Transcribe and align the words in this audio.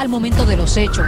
al 0.00 0.08
momento 0.08 0.46
de 0.46 0.56
los 0.56 0.78
hechos. 0.78 1.06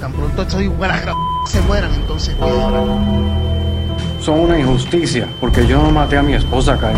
Tan 0.00 0.12
pronto 0.12 0.42
estos 0.42 0.60
igual 0.60 0.90
se 1.46 1.60
mueran, 1.60 1.94
entonces. 1.94 2.34
Son 4.20 4.40
una 4.40 4.58
injusticia, 4.58 5.28
porque 5.40 5.64
yo 5.68 5.80
no 5.80 5.92
maté 5.92 6.18
a 6.18 6.22
mi 6.22 6.34
esposa, 6.34 6.76
Kyle. 6.76 6.96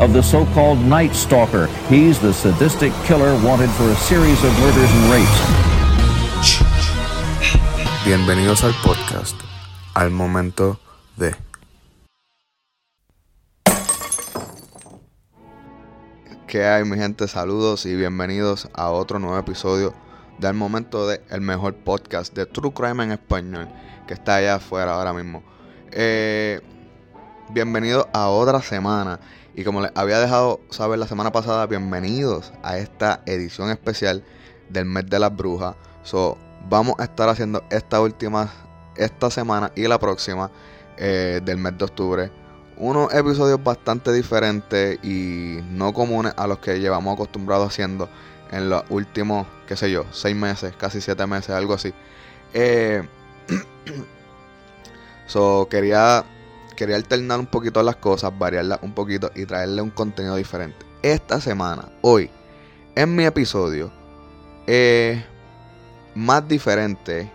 of 0.00 0.12
the 0.12 0.22
so-called 0.22 0.78
Night 0.84 1.12
Stalker. 1.14 1.68
He's 1.90 2.20
the 2.20 2.32
sadistic 2.32 2.92
killer 3.04 3.34
wanted 3.44 3.70
for 3.70 3.90
a 3.90 3.96
series 3.96 4.38
of 4.44 4.56
murders 4.60 4.90
and 4.92 5.10
rapes. 5.10 5.40
Bienvenidos 8.04 8.62
al 8.62 8.72
podcast, 8.84 9.34
al 9.94 10.10
momento 10.10 10.78
de... 11.16 11.47
¿Qué 16.48 16.64
hay 16.64 16.82
mi 16.82 16.96
gente? 16.96 17.28
Saludos 17.28 17.84
y 17.84 17.94
bienvenidos 17.94 18.70
a 18.72 18.88
otro 18.88 19.18
nuevo 19.18 19.36
episodio 19.36 19.92
del 20.38 20.54
momento 20.54 21.06
de 21.06 21.20
el 21.28 21.42
mejor 21.42 21.74
podcast 21.74 22.34
de 22.34 22.46
True 22.46 22.72
Crime 22.72 23.04
en 23.04 23.12
español 23.12 23.68
que 24.06 24.14
está 24.14 24.36
allá 24.36 24.54
afuera 24.54 24.94
ahora 24.94 25.12
mismo. 25.12 25.42
Eh, 25.92 26.62
bienvenidos 27.50 28.06
a 28.14 28.30
otra 28.30 28.62
semana 28.62 29.20
y 29.54 29.62
como 29.62 29.82
les 29.82 29.92
había 29.94 30.20
dejado 30.20 30.62
saber 30.70 30.98
la 30.98 31.06
semana 31.06 31.30
pasada, 31.32 31.66
bienvenidos 31.66 32.50
a 32.62 32.78
esta 32.78 33.20
edición 33.26 33.68
especial 33.68 34.24
del 34.70 34.86
mes 34.86 35.04
de 35.04 35.18
las 35.18 35.36
brujas. 35.36 35.76
So, 36.02 36.38
vamos 36.66 36.94
a 36.96 37.04
estar 37.04 37.28
haciendo 37.28 37.62
esta 37.68 38.00
última, 38.00 38.50
esta 38.96 39.30
semana 39.30 39.70
y 39.76 39.86
la 39.86 39.98
próxima 39.98 40.50
eh, 40.96 41.42
del 41.44 41.58
mes 41.58 41.76
de 41.76 41.84
octubre. 41.84 42.47
Unos 42.80 43.12
episodios 43.12 43.62
bastante 43.62 44.12
diferentes 44.12 44.98
y 45.02 45.58
no 45.70 45.92
comunes 45.92 46.32
a 46.36 46.46
los 46.46 46.60
que 46.60 46.78
llevamos 46.78 47.14
acostumbrados 47.14 47.72
haciendo 47.72 48.08
en 48.52 48.70
los 48.70 48.84
últimos, 48.88 49.48
qué 49.66 49.76
sé 49.76 49.90
yo, 49.90 50.04
seis 50.12 50.36
meses, 50.36 50.74
casi 50.78 51.00
siete 51.00 51.26
meses, 51.26 51.50
algo 51.50 51.74
así. 51.74 51.92
Eh, 52.54 53.02
so, 55.26 55.66
quería, 55.68 56.24
quería 56.76 56.94
alternar 56.94 57.40
un 57.40 57.46
poquito 57.46 57.82
las 57.82 57.96
cosas, 57.96 58.38
variarlas 58.38 58.78
un 58.82 58.94
poquito 58.94 59.32
y 59.34 59.44
traerle 59.44 59.82
un 59.82 59.90
contenido 59.90 60.36
diferente. 60.36 60.86
Esta 61.02 61.40
semana, 61.40 61.88
hoy, 62.02 62.30
en 62.94 63.16
mi 63.16 63.24
episodio, 63.24 63.90
es 64.68 65.20
más 66.14 66.46
diferente 66.46 67.28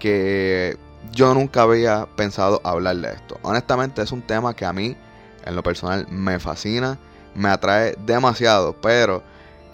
que 0.00 0.76
yo 1.10 1.34
nunca 1.34 1.62
había 1.62 2.06
pensado 2.16 2.60
hablar 2.64 2.96
de 2.96 3.12
esto. 3.12 3.38
Honestamente 3.42 4.02
es 4.02 4.12
un 4.12 4.22
tema 4.22 4.54
que 4.54 4.64
a 4.64 4.72
mí, 4.72 4.96
en 5.44 5.56
lo 5.56 5.62
personal, 5.62 6.06
me 6.08 6.38
fascina, 6.38 6.98
me 7.34 7.48
atrae 7.48 7.96
demasiado, 8.06 8.74
pero 8.80 9.22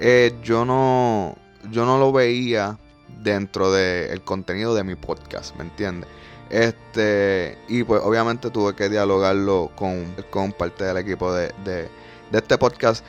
eh, 0.01 0.35
yo 0.43 0.65
no 0.65 1.37
yo 1.71 1.85
no 1.85 1.99
lo 1.99 2.13
veía 2.13 2.79
dentro 3.23 3.73
del 3.73 4.23
contenido 4.23 4.75
de 4.75 4.85
mi 4.85 4.95
podcast, 4.95 5.55
¿me 5.57 5.65
entiendes? 5.65 6.09
Este, 6.51 7.59
y 7.69 7.83
pues 7.83 8.01
obviamente 8.03 8.51
tuve 8.51 8.75
que 8.75 8.89
dialogarlo 8.89 9.71
con, 9.75 10.15
con 10.31 10.53
parte 10.53 10.85
del 10.85 10.97
equipo 10.97 11.33
de, 11.33 11.53
de, 11.65 11.89
de 12.31 12.39
este 12.39 12.57
podcast, 12.57 13.05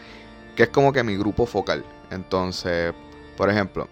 que 0.56 0.64
es 0.64 0.70
como 0.70 0.92
que 0.92 1.04
mi 1.04 1.16
grupo 1.16 1.46
focal. 1.46 1.86
Entonces, 2.12 2.94
por 3.38 3.50
ejemplo, 3.50 3.88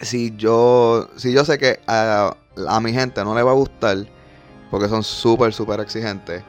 si 0.00 0.34
yo, 0.36 1.08
si 1.16 1.32
yo 1.32 1.44
sé 1.44 1.58
que 1.58 1.80
a, 1.86 2.36
a 2.68 2.80
mi 2.80 2.92
gente 2.92 3.22
no 3.24 3.34
le 3.34 3.42
va 3.42 3.52
a 3.52 3.54
gustar, 3.54 3.98
porque 4.70 4.88
son 4.88 5.02
súper, 5.02 5.52
súper 5.52 5.80
exigentes, 5.80 6.42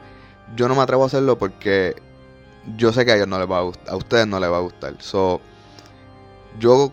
yo 0.56 0.68
no 0.68 0.74
me 0.74 0.82
atrevo 0.82 1.04
a 1.04 1.06
hacerlo 1.06 1.38
porque 1.38 1.94
yo 2.76 2.92
sé 2.92 3.04
que 3.04 3.12
a 3.12 3.16
ellos 3.16 3.28
no 3.28 3.38
les 3.38 3.50
va 3.50 3.58
a 3.58 3.62
gustar, 3.62 3.90
a 3.92 3.96
ustedes 3.96 4.26
no 4.26 4.40
les 4.40 4.50
va 4.50 4.58
a 4.58 4.60
gustar. 4.60 4.94
So, 5.00 5.40
yo, 6.58 6.92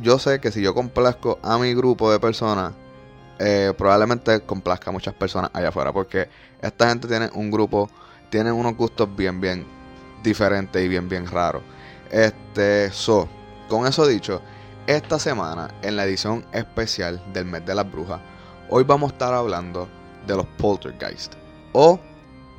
yo 0.00 0.18
sé 0.18 0.40
que 0.40 0.50
si 0.50 0.60
yo 0.62 0.74
complazco 0.74 1.38
a 1.42 1.58
mi 1.58 1.74
grupo 1.74 2.10
de 2.10 2.20
personas, 2.20 2.72
eh, 3.38 3.72
probablemente 3.76 4.40
complazca 4.40 4.90
a 4.90 4.92
muchas 4.92 5.14
personas 5.14 5.50
allá 5.52 5.68
afuera, 5.68 5.92
porque 5.92 6.28
esta 6.60 6.88
gente 6.88 7.08
tiene 7.08 7.30
un 7.34 7.50
grupo, 7.50 7.90
tienen 8.30 8.54
unos 8.54 8.76
gustos 8.76 9.14
bien, 9.14 9.40
bien 9.40 9.66
diferentes 10.22 10.82
y 10.82 10.88
bien, 10.88 11.08
bien 11.08 11.26
raros. 11.26 11.62
Este, 12.10 12.90
so, 12.92 13.28
con 13.68 13.86
eso 13.86 14.06
dicho, 14.06 14.40
esta 14.86 15.18
semana, 15.18 15.68
en 15.82 15.96
la 15.96 16.04
edición 16.04 16.44
especial 16.52 17.22
del 17.32 17.46
mes 17.46 17.64
de 17.66 17.74
las 17.74 17.90
brujas, 17.90 18.20
hoy 18.68 18.84
vamos 18.84 19.10
a 19.10 19.12
estar 19.14 19.34
hablando 19.34 19.88
de 20.26 20.36
los 20.36 20.46
poltergeist 20.58 21.34
o 21.72 22.00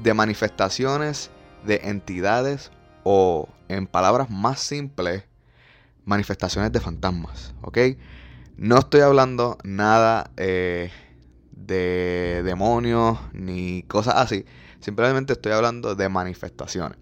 de 0.02 0.14
manifestaciones 0.14 1.30
de 1.66 1.82
entidades 1.84 2.72
o, 3.04 3.50
en 3.68 3.88
palabras 3.88 4.30
más 4.30 4.60
simples, 4.60 5.24
manifestaciones 6.06 6.72
de 6.72 6.80
fantasmas, 6.80 7.54
¿ok? 7.62 7.78
No 8.58 8.80
estoy 8.80 9.02
hablando 9.02 9.58
nada 9.64 10.32
eh, 10.38 10.92
de 11.52 12.42
demonios 12.44 13.20
ni 13.34 13.84
cosas 13.84 14.16
así, 14.16 14.46
simplemente 14.80 15.34
estoy 15.34 15.52
hablando 15.52 15.96
de 15.96 16.10
manifestaciones. 16.10 16.98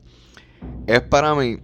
Es 0.87 1.01
para 1.01 1.35
mí 1.35 1.59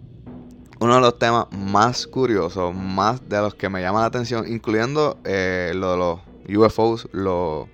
uno 0.80 0.96
de 0.96 1.02
los 1.02 1.18
temas 1.18 1.48
más 1.52 2.08
curiosos, 2.08 2.76
más 2.76 3.28
de 3.30 3.38
los 3.38 3.56
que 3.56 3.70
me 3.70 3.82
llama 3.82 4.02
la 4.02 4.08
atención, 4.08 4.48
incluyendo 4.48 5.20
eh, 5.24 5.72
lo 5.76 5.92
de 5.92 5.98
los 5.98 6.31
UFOs, 6.48 7.08
los, 7.12 7.68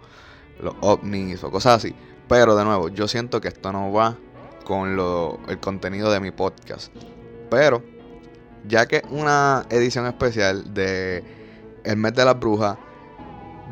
los 0.62 0.76
ovnis 0.82 1.44
o 1.44 1.52
cosas 1.52 1.78
así. 1.78 1.96
Pero 2.28 2.56
de 2.56 2.66
nuevo, 2.66 2.90
yo 2.90 3.08
siento 3.08 3.40
que 3.42 3.48
esto 3.48 3.72
no 3.72 3.92
va 3.92 4.18
con 4.64 4.96
lo, 4.96 5.40
el 5.48 5.60
contenido 5.60 6.12
de 6.12 6.20
mi 6.20 6.32
podcast. 6.32 6.94
Pero, 7.50 7.84
ya 8.68 8.86
que 8.86 9.02
una 9.10 9.66
edición 9.70 10.06
especial 10.08 10.74
de 10.74 11.24
El 11.84 11.98
mes 11.98 12.14
de 12.14 12.26
las 12.26 12.38
brujas, 12.38 12.78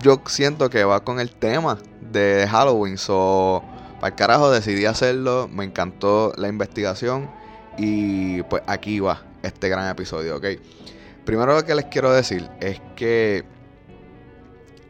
yo 0.02 0.22
siento 0.28 0.70
que 0.70 0.84
va 0.84 1.04
con 1.04 1.20
el 1.20 1.32
tema 1.32 1.78
de 2.00 2.48
Halloween. 2.50 2.98
So, 2.98 3.64
para 4.00 4.10
el 4.10 4.16
carajo 4.16 4.52
decidí 4.52 4.86
hacerlo, 4.86 5.50
me 5.52 5.66
encantó 5.66 6.34
la 6.38 6.48
investigación 6.48 7.30
y 7.78 8.42
pues 8.44 8.64
aquí 8.68 9.00
va 9.00 9.22
este 9.44 9.70
gran 9.70 9.90
episodio, 9.90 10.38
¿ok? 10.38 10.46
Primero 11.26 11.56
lo 11.56 11.66
que 11.66 11.76
les 11.76 11.86
quiero 11.86 12.14
decir 12.14 12.50
es 12.62 12.80
que 12.96 13.44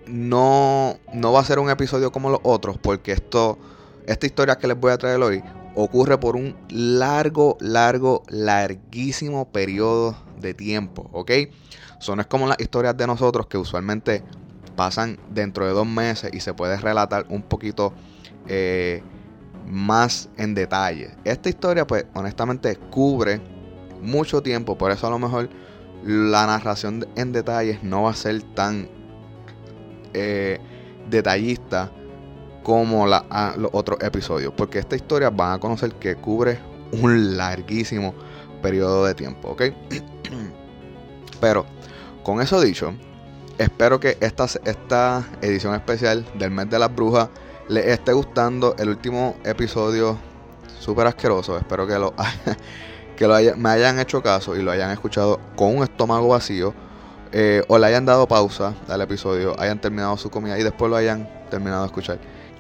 no, 0.08 0.98
no 1.14 1.32
va 1.32 1.40
a 1.40 1.44
ser 1.44 1.60
un 1.60 1.70
episodio 1.70 2.12
como 2.12 2.30
los 2.30 2.40
otros 2.44 2.78
porque 2.78 3.12
esto, 3.12 3.58
esta 4.06 4.26
historia 4.26 4.58
que 4.58 4.68
les 4.68 4.80
voy 4.80 4.92
a 4.92 4.98
traer 4.98 5.22
hoy 5.22 5.44
ocurre 5.76 6.18
por 6.20 6.36
un 6.36 6.56
largo, 6.70 7.58
largo, 7.60 8.24
larguísimo 8.30 9.52
periodo 9.52 10.16
de 10.40 10.54
tiempo, 10.54 11.10
¿ok? 11.12 11.32
Son 12.00 12.20
es 12.20 12.28
como 12.28 12.48
las 12.48 12.60
historias 12.60 12.96
de 12.96 13.08
nosotros 13.08 13.48
que 13.48 13.58
usualmente 13.58 14.24
pasan 14.76 15.20
dentro 15.30 15.66
de 15.66 15.74
dos 15.74 15.88
meses 15.88 16.32
y 16.34 16.40
se 16.40 16.54
puede 16.54 16.78
relatar 16.78 17.26
un 17.30 17.42
poquito 17.42 17.94
eh, 18.48 19.02
más 19.68 20.30
en 20.38 20.54
detalle. 20.54 21.16
Esta 21.24 21.50
historia, 21.50 21.88
pues, 21.88 22.06
honestamente, 22.14 22.76
cubre 22.76 23.42
mucho 24.02 24.42
tiempo, 24.42 24.78
por 24.78 24.92
eso 24.92 25.08
a 25.08 25.10
lo 25.10 25.20
mejor 25.20 25.50
la 26.04 26.46
narración 26.46 27.08
en 27.16 27.32
detalles 27.32 27.82
no 27.84 28.04
va 28.04 28.12
a 28.12 28.16
ser 28.16 28.42
tan 28.44 28.88
eh, 30.16 30.60
detallista 31.10 31.92
como 32.64 33.06
la, 33.06 33.26
a 33.30 33.56
los 33.58 33.70
otros 33.74 34.02
episodios, 34.02 34.54
porque 34.56 34.80
esta 34.80 34.96
historia 34.96 35.30
van 35.30 35.54
a 35.54 35.60
conocer 35.60 35.94
que 35.94 36.16
cubre 36.16 36.58
un 36.92 37.38
larguísimo 37.38 38.16
periodo 38.62 39.06
de 39.06 39.14
tiempo, 39.14 39.50
¿ok? 39.50 39.64
Pero, 41.42 41.66
con 42.24 42.42
eso 42.42 42.60
dicho, 42.60 42.94
espero 43.58 44.00
que 44.00 44.18
esta, 44.20 44.46
esta 44.66 45.28
edición 45.42 45.76
especial 45.76 46.26
del 46.40 46.52
mes 46.52 46.70
de 46.70 46.80
las 46.80 46.94
brujas 46.94 47.30
les 47.68 47.86
esté 47.86 48.14
gustando 48.14 48.76
el 48.78 48.90
último 48.90 49.36
episodio 49.44 50.18
súper 50.80 51.08
asqueroso. 51.08 51.58
Espero 51.58 51.88
que 51.88 51.98
lo, 51.98 52.14
que 53.16 53.28
lo 53.28 53.36
me 53.58 53.70
hayan 53.70 54.00
hecho 54.00 54.22
caso 54.22 54.56
y 54.56 54.62
lo 54.62 54.72
hayan 54.72 54.92
escuchado 54.92 55.40
con 55.56 55.78
un 55.78 55.84
estómago 55.84 56.30
vacío. 56.30 56.74
Eh, 57.38 57.66
o 57.68 57.78
le 57.78 57.86
hayan 57.86 58.06
dado 58.06 58.30
pausa 58.30 58.74
al 58.88 59.02
episodio, 59.02 59.60
hayan 59.60 59.82
terminado 59.82 60.16
su 60.16 60.30
comida 60.30 60.58
y 60.58 60.64
después 60.64 60.90
lo 60.90 60.96
hayan 60.96 61.30
terminado 61.50 61.82
de 61.82 61.88
escuchar. 61.88 62.18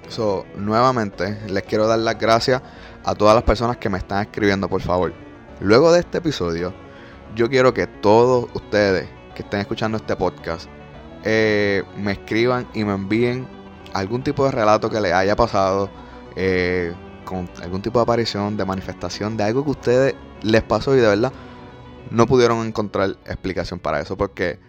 So, 0.10 0.46
nuevamente, 0.58 1.40
les 1.48 1.64
quiero 1.64 1.88
dar 1.88 2.00
las 2.00 2.20
gracias 2.20 2.62
a 3.06 3.16
todas 3.16 3.36
las 3.36 3.46
personas 3.46 3.78
que 3.78 3.88
me 3.88 3.98
están 3.98 4.22
escribiendo, 4.24 4.68
por 4.68 4.82
favor. 4.82 5.14
Luego 5.62 5.94
de 5.94 6.02
este 6.02 6.18
episodio, 6.18 6.74
yo 7.36 7.50
quiero 7.50 7.74
que 7.74 7.88
todos 7.88 8.50
ustedes 8.54 9.08
que 9.34 9.44
estén 9.44 9.62
escuchando 9.62 9.96
este 9.96 10.14
podcast 10.18 10.70
eh, 11.24 11.84
me 11.96 12.12
escriban 12.12 12.68
y 12.74 12.84
me 12.84 12.96
envíen 12.96 13.48
algún 13.94 14.24
tipo 14.26 14.44
de 14.44 14.52
relato 14.52 14.90
que 14.90 15.00
les 15.00 15.14
haya 15.14 15.38
pasado, 15.38 15.90
eh, 16.36 16.94
con 17.24 17.50
algún 17.64 17.82
tipo 17.82 18.00
de 18.00 18.04
aparición, 18.04 18.58
de 18.58 18.66
manifestación, 18.66 19.38
de 19.38 19.46
algo 19.46 19.64
que 19.64 19.72
ustedes 19.72 20.16
les 20.42 20.64
pasó 20.64 20.94
y 20.98 21.00
de 21.00 21.08
verdad 21.08 21.32
no 22.12 22.28
pudieron 22.28 22.66
encontrar 22.66 23.18
explicación 23.26 23.80
para 23.80 24.00
eso. 24.02 24.18
Porque, 24.18 24.60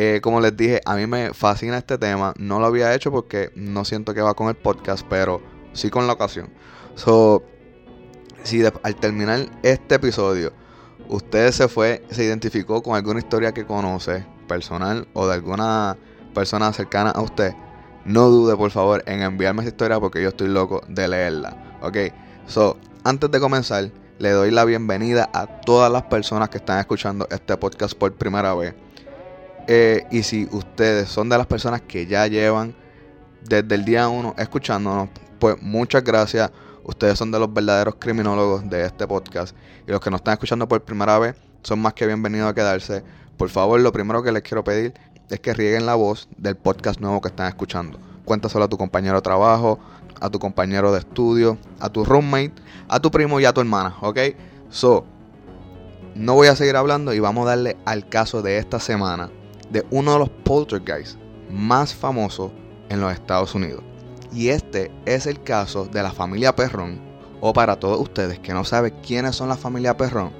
eh, 0.00 0.20
como 0.20 0.40
les 0.40 0.56
dije, 0.56 0.80
a 0.84 0.94
mí 0.94 1.08
me 1.08 1.34
fascina 1.34 1.76
este 1.76 1.98
tema. 1.98 2.32
No 2.38 2.60
lo 2.60 2.66
había 2.66 2.94
hecho 2.94 3.10
porque 3.10 3.50
no 3.56 3.84
siento 3.84 4.14
que 4.14 4.20
va 4.20 4.34
con 4.34 4.46
el 4.46 4.54
podcast, 4.54 5.04
pero 5.10 5.42
sí 5.72 5.90
con 5.90 6.06
la 6.06 6.12
ocasión. 6.12 6.50
So, 6.94 7.42
si 8.44 8.62
al 8.64 8.94
terminar 8.94 9.50
este 9.64 9.96
episodio 9.96 10.52
usted 11.08 11.50
se 11.50 11.66
fue, 11.66 12.04
se 12.10 12.22
identificó 12.22 12.80
con 12.80 12.94
alguna 12.94 13.18
historia 13.18 13.52
que 13.52 13.66
conoce, 13.66 14.24
personal 14.46 15.08
o 15.14 15.26
de 15.26 15.34
alguna 15.34 15.96
persona 16.32 16.72
cercana 16.72 17.10
a 17.10 17.20
usted, 17.20 17.54
no 18.04 18.28
dude 18.28 18.56
por 18.56 18.70
favor 18.70 19.02
en 19.04 19.22
enviarme 19.22 19.62
esa 19.62 19.70
historia 19.70 19.98
porque 19.98 20.22
yo 20.22 20.28
estoy 20.28 20.46
loco 20.46 20.80
de 20.86 21.08
leerla. 21.08 21.80
Ok, 21.82 21.96
so, 22.46 22.76
antes 23.02 23.32
de 23.32 23.40
comenzar, 23.40 23.90
le 24.20 24.30
doy 24.30 24.52
la 24.52 24.64
bienvenida 24.64 25.28
a 25.32 25.48
todas 25.60 25.90
las 25.90 26.04
personas 26.04 26.50
que 26.50 26.58
están 26.58 26.78
escuchando 26.78 27.26
este 27.32 27.56
podcast 27.56 27.94
por 27.94 28.12
primera 28.12 28.54
vez. 28.54 28.76
Eh, 29.70 30.06
y 30.10 30.22
si 30.22 30.48
ustedes 30.50 31.10
son 31.10 31.28
de 31.28 31.36
las 31.36 31.46
personas 31.46 31.82
que 31.82 32.06
ya 32.06 32.26
llevan 32.26 32.74
desde 33.46 33.74
el 33.74 33.84
día 33.84 34.08
1 34.08 34.36
escuchándonos, 34.38 35.10
pues 35.38 35.60
muchas 35.60 36.02
gracias. 36.02 36.50
Ustedes 36.84 37.18
son 37.18 37.30
de 37.30 37.38
los 37.38 37.52
verdaderos 37.52 37.96
criminólogos 37.98 38.68
de 38.70 38.86
este 38.86 39.06
podcast. 39.06 39.54
Y 39.86 39.90
los 39.90 40.00
que 40.00 40.08
nos 40.08 40.20
están 40.20 40.32
escuchando 40.32 40.66
por 40.66 40.80
primera 40.80 41.18
vez 41.18 41.36
son 41.62 41.80
más 41.80 41.92
que 41.92 42.06
bienvenidos 42.06 42.50
a 42.50 42.54
quedarse. 42.54 43.04
Por 43.36 43.50
favor, 43.50 43.78
lo 43.78 43.92
primero 43.92 44.22
que 44.22 44.32
les 44.32 44.42
quiero 44.42 44.64
pedir 44.64 44.94
es 45.28 45.38
que 45.38 45.52
rieguen 45.52 45.84
la 45.84 45.96
voz 45.96 46.30
del 46.38 46.56
podcast 46.56 46.98
nuevo 46.98 47.20
que 47.20 47.28
están 47.28 47.48
escuchando. 47.48 48.00
Cuéntaselo 48.24 48.64
a 48.64 48.68
tu 48.68 48.78
compañero 48.78 49.16
de 49.16 49.22
trabajo, 49.22 49.78
a 50.18 50.30
tu 50.30 50.38
compañero 50.38 50.92
de 50.92 51.00
estudio, 51.00 51.58
a 51.78 51.90
tu 51.90 52.06
roommate, 52.06 52.54
a 52.88 53.00
tu 53.00 53.10
primo 53.10 53.38
y 53.38 53.44
a 53.44 53.52
tu 53.52 53.60
hermana, 53.60 53.96
¿ok? 54.00 54.18
So, 54.70 55.04
no 56.14 56.32
voy 56.32 56.48
a 56.48 56.56
seguir 56.56 56.76
hablando 56.76 57.12
y 57.12 57.20
vamos 57.20 57.46
a 57.46 57.50
darle 57.50 57.76
al 57.84 58.08
caso 58.08 58.40
de 58.40 58.56
esta 58.56 58.80
semana 58.80 59.30
de 59.70 59.84
uno 59.90 60.12
de 60.12 60.18
los 60.20 60.30
poltergeists 60.30 61.18
más 61.50 61.94
famosos 61.94 62.50
en 62.88 63.00
los 63.00 63.12
Estados 63.12 63.54
Unidos. 63.54 63.82
Y 64.32 64.48
este 64.48 64.90
es 65.06 65.26
el 65.26 65.42
caso 65.42 65.86
de 65.86 66.02
la 66.02 66.12
familia 66.12 66.54
Perrón. 66.54 67.00
O 67.40 67.52
para 67.52 67.78
todos 67.78 68.00
ustedes 68.00 68.38
que 68.40 68.52
no 68.52 68.64
saben 68.64 68.94
quiénes 69.06 69.36
son 69.36 69.48
la 69.48 69.56
familia 69.56 69.96
Perrón, 69.96 70.32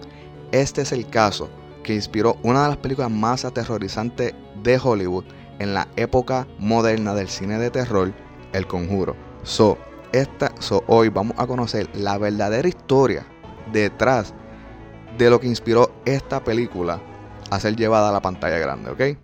este 0.51 0.83
es 0.83 0.93
el 0.93 1.07
caso 1.07 1.49
que 1.85 1.95
inspiró 1.95 2.37
una 2.43 2.65
de 2.65 2.69
las 2.69 2.77
películas 2.79 3.11
más 3.11 3.45
aterrorizantes 3.45 4.35
de 4.63 4.81
Hollywood 4.83 5.25
en 5.59 5.75
la 5.75 5.89
época 5.97 6.47
moderna 6.59 7.15
del 7.15 7.29
cine 7.29 7.59
de 7.59 7.71
terror, 7.71 8.13
El 8.53 8.67
Conjuro. 8.67 9.17
So, 9.43 9.79
esta, 10.13 10.53
so 10.59 10.83
hoy 10.87 11.09
vamos 11.09 11.37
a 11.39 11.47
conocer 11.47 11.89
la 11.95 12.19
verdadera 12.19 12.69
historia 12.69 13.27
detrás 13.73 14.35
de 15.17 15.31
lo 15.31 15.41
que 15.41 15.47
inspiró 15.47 15.91
esta 16.05 16.43
película 16.43 17.01
a 17.51 17.61
ser 17.61 17.77
llevada 17.77 18.11
a 18.11 18.13
la 18.13 18.21
pantalla 18.21 18.59
grande, 18.59 18.91
¿ok? 18.91 19.19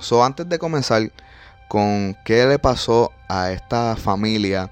So, 0.00 0.22
antes 0.22 0.46
de 0.46 0.58
comenzar 0.58 1.10
con 1.66 2.14
qué 2.26 2.44
le 2.44 2.58
pasó 2.58 3.10
a 3.26 3.52
esta 3.52 3.96
familia, 3.96 4.70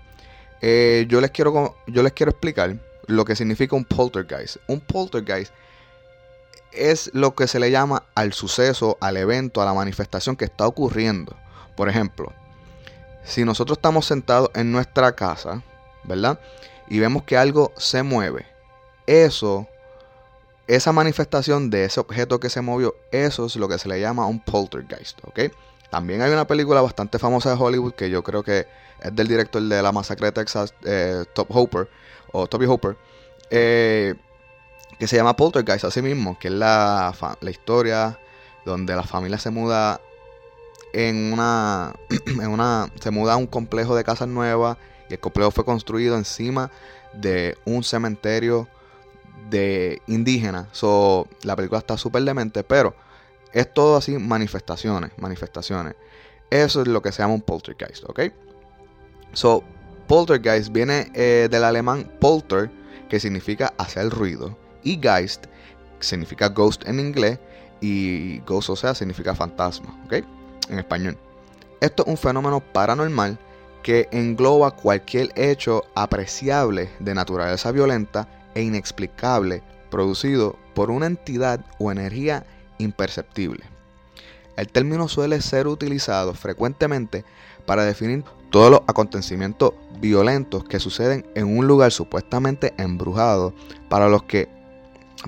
eh, 0.61 1.07
yo, 1.09 1.23
les 1.23 1.31
quiero, 1.31 1.75
yo 1.87 2.03
les 2.03 2.13
quiero 2.13 2.31
explicar 2.31 2.77
lo 3.07 3.25
que 3.25 3.35
significa 3.35 3.75
un 3.75 3.85
poltergeist. 3.87 4.59
Un 4.67 4.81
poltergeist 4.81 5.53
es 6.73 7.11
lo 7.15 7.35
que 7.35 7.47
se 7.47 7.61
le 7.61 7.71
llama 7.71 8.05
al 8.15 8.33
suceso, 8.33 8.97
al 9.01 9.17
evento, 9.17 9.63
a 9.63 9.65
la 9.65 9.75
manifestación 9.75 10.37
que 10.37 10.45
está 10.45 10.67
ocurriendo. 10.67 11.37
Por 11.77 11.89
ejemplo, 11.89 12.33
si 13.25 13.45
nosotros 13.45 13.79
estamos 13.79 14.07
sentados 14.07 14.51
en 14.55 14.73
nuestra 14.73 15.13
casa, 15.13 15.63
¿verdad? 16.05 16.41
Y 16.89 16.99
vemos 16.99 17.23
que 17.25 17.37
algo 17.37 17.73
se 17.77 18.03
mueve, 18.03 18.47
eso, 19.07 19.67
esa 20.67 20.93
manifestación 20.93 21.71
de 21.71 21.85
ese 21.85 22.01
objeto 22.01 22.41
que 22.41 22.51
se 22.51 22.61
movió, 22.61 22.95
eso 23.11 23.47
es 23.47 23.57
lo 23.57 23.69
que 23.69 23.79
se 23.79 23.89
le 23.89 24.01
llama 24.01 24.27
un 24.27 24.41
poltergeist, 24.41 25.19
¿ok? 25.25 25.41
También 25.91 26.23
hay 26.23 26.33
una 26.33 26.47
película 26.47 26.81
bastante 26.81 27.19
famosa 27.19 27.51
de 27.51 27.63
Hollywood 27.63 27.93
que 27.93 28.09
yo 28.09 28.23
creo 28.23 28.43
que 28.43 28.67
es 29.01 29.15
del 29.15 29.29
director 29.29 29.63
de 29.63 29.83
La 29.83 29.93
Masacre 29.93 30.27
de 30.27 30.33
Texas, 30.33 30.75
eh, 30.85 31.25
Top 31.35 31.49
Hopper, 31.51 31.89
o 32.33 32.47
Toby 32.47 32.67
Hopper, 32.67 32.97
eh, 33.51 34.15
que 35.03 35.09
se 35.09 35.17
llama 35.17 35.35
Poltergeist, 35.35 35.83
así 35.83 36.01
mismo, 36.01 36.39
que 36.39 36.47
es 36.47 36.55
la, 36.55 37.13
la 37.41 37.51
historia 37.51 38.21
donde 38.65 38.95
la 38.95 39.03
familia 39.03 39.37
se 39.37 39.51
muda 39.51 40.01
en 40.93 41.33
una, 41.33 41.93
en 42.27 42.47
una, 42.47 42.89
se 43.01 43.11
muda 43.11 43.33
a 43.33 43.37
un 43.37 43.49
complejo 43.49 43.97
de 43.97 44.05
casas 44.05 44.29
nuevas 44.29 44.79
y 45.11 45.15
el 45.15 45.19
complejo 45.19 45.51
fue 45.51 45.65
construido 45.65 46.17
encima 46.17 46.71
de 47.15 47.59
un 47.65 47.83
cementerio 47.83 48.69
de 49.51 50.01
indígenas. 50.07 50.69
So, 50.71 51.27
la 51.43 51.57
película 51.57 51.81
está 51.81 51.99
súper 51.99 52.23
demente, 52.23 52.63
pero 52.63 52.95
es 53.53 53.75
todo 53.75 53.97
así 53.97 54.13
manifestaciones, 54.13 55.11
manifestaciones. 55.17 55.97
Eso 56.49 56.83
es 56.83 56.87
lo 56.87 57.03
que 57.03 57.11
se 57.11 57.25
llama 57.25 57.35
un 57.35 57.43
poltergeist, 57.43 58.05
¿ok? 58.09 58.21
So, 59.33 59.65
poltergeist 60.07 60.71
viene 60.71 61.11
eh, 61.13 61.49
del 61.51 61.65
alemán 61.65 62.09
polter, 62.21 62.71
que 63.09 63.19
significa 63.19 63.75
hacer 63.79 64.09
ruido, 64.09 64.62
y 64.83 64.99
geist 65.01 65.47
significa 66.01 66.49
ghost 66.49 66.87
en 66.87 67.01
inglés, 67.01 67.39
y 67.81 68.39
ghost, 68.41 68.71
o 68.71 68.77
sea, 68.77 68.95
significa 68.95 69.35
fantasma, 69.35 69.99
¿ok? 70.07 70.25
En 70.69 70.79
español. 70.79 71.19
Esto 71.81 72.05
es 72.05 72.09
un 72.09 72.17
fenómeno 72.17 72.61
paranormal 72.61 73.39
que 73.83 74.09
engloba 74.13 74.71
cualquier 74.71 75.33
hecho 75.35 75.83
apreciable 75.97 76.89
de 77.01 77.15
naturaleza 77.15 77.73
violenta 77.73 78.29
e 78.55 78.63
inexplicable 78.63 79.63
producido 79.91 80.57
por 80.75 80.91
una 80.91 81.07
entidad 81.07 81.61
o 81.79 81.91
energía 81.91 82.47
imperceptible. 82.79 83.65
El 84.57 84.69
término 84.69 85.09
suele 85.09 85.41
ser 85.43 85.67
utilizado 85.67 86.35
frecuentemente 86.35 87.25
para 87.67 87.85
definir 87.85 88.23
todos 88.51 88.71
los 88.71 88.81
acontecimientos 88.87 89.73
violentos 89.99 90.65
que 90.65 90.79
suceden 90.79 91.27
en 91.35 91.59
un 91.59 91.67
lugar 91.67 91.91
supuestamente 91.91 92.75
embrujado 92.77 93.55
para 93.89 94.09
los 94.09 94.23
que 94.25 94.49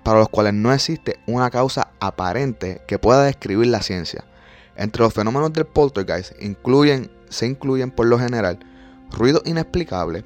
para 0.03 0.19
los 0.19 0.29
cuales 0.29 0.55
no 0.55 0.73
existe 0.73 1.19
una 1.27 1.51
causa 1.51 1.89
aparente 2.01 2.83
que 2.87 2.99
pueda 2.99 3.25
describir 3.25 3.69
la 3.69 3.83
ciencia. 3.83 4.25
Entre 4.77 5.03
los 5.03 5.15
fenómenos 5.15 5.53
del 5.53 5.67
poltergeist 5.67 6.33
se 7.29 7.47
incluyen 7.47 7.91
por 7.91 8.07
lo 8.07 8.19
general 8.19 8.59
ruidos 9.11 9.43
inexplicables, 9.45 10.25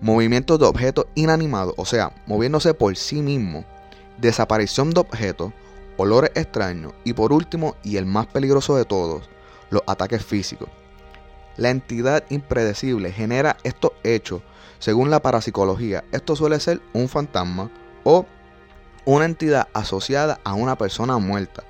movimientos 0.00 0.58
de 0.58 0.66
objetos 0.66 1.06
inanimados, 1.14 1.74
o 1.76 1.84
sea, 1.84 2.12
moviéndose 2.26 2.74
por 2.74 2.96
sí 2.96 3.22
mismos, 3.22 3.64
desaparición 4.18 4.90
de 4.90 5.00
objetos, 5.00 5.52
olores 5.96 6.30
extraños 6.34 6.92
y 7.04 7.12
por 7.12 7.32
último, 7.32 7.76
y 7.82 7.96
el 7.96 8.06
más 8.06 8.26
peligroso 8.26 8.76
de 8.76 8.84
todos, 8.84 9.28
los 9.70 9.82
ataques 9.86 10.24
físicos. 10.24 10.68
La 11.56 11.70
entidad 11.70 12.24
impredecible 12.30 13.12
genera 13.12 13.56
estos 13.62 13.92
hechos. 14.04 14.42
Según 14.78 15.10
la 15.10 15.20
parapsicología, 15.20 16.02
esto 16.12 16.34
suele 16.34 16.58
ser 16.60 16.80
un 16.92 17.08
fantasma 17.08 17.70
o 18.04 18.26
una 19.04 19.24
entidad 19.24 19.68
asociada 19.72 20.40
a 20.44 20.54
una 20.54 20.76
persona 20.76 21.18
muerta. 21.18 21.64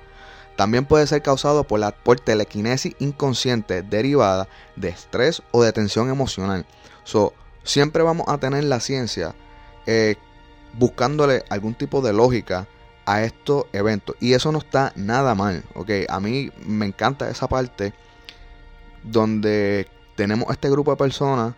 También 0.55 0.85
puede 0.85 1.07
ser 1.07 1.21
causado 1.21 1.63
por, 1.63 1.79
la, 1.79 1.91
por 1.91 2.19
telequinesis 2.19 2.95
inconsciente 2.99 3.81
derivada 3.81 4.47
de 4.75 4.89
estrés 4.89 5.41
o 5.51 5.63
de 5.63 5.73
tensión 5.73 6.09
emocional. 6.09 6.65
So, 7.03 7.33
siempre 7.63 8.03
vamos 8.03 8.27
a 8.27 8.37
tener 8.37 8.63
la 8.65 8.79
ciencia 8.79 9.33
eh, 9.87 10.15
buscándole 10.73 11.43
algún 11.49 11.73
tipo 11.73 12.01
de 12.01 12.13
lógica 12.13 12.67
a 13.05 13.23
estos 13.23 13.65
eventos. 13.73 14.15
Y 14.19 14.33
eso 14.33 14.51
no 14.51 14.59
está 14.59 14.93
nada 14.95 15.33
mal. 15.33 15.63
¿ok? 15.73 15.89
A 16.07 16.19
mí 16.19 16.51
me 16.65 16.85
encanta 16.85 17.29
esa 17.29 17.47
parte 17.47 17.93
donde 19.03 19.87
tenemos 20.15 20.49
este 20.51 20.69
grupo 20.69 20.91
de 20.91 20.97
personas 20.97 21.55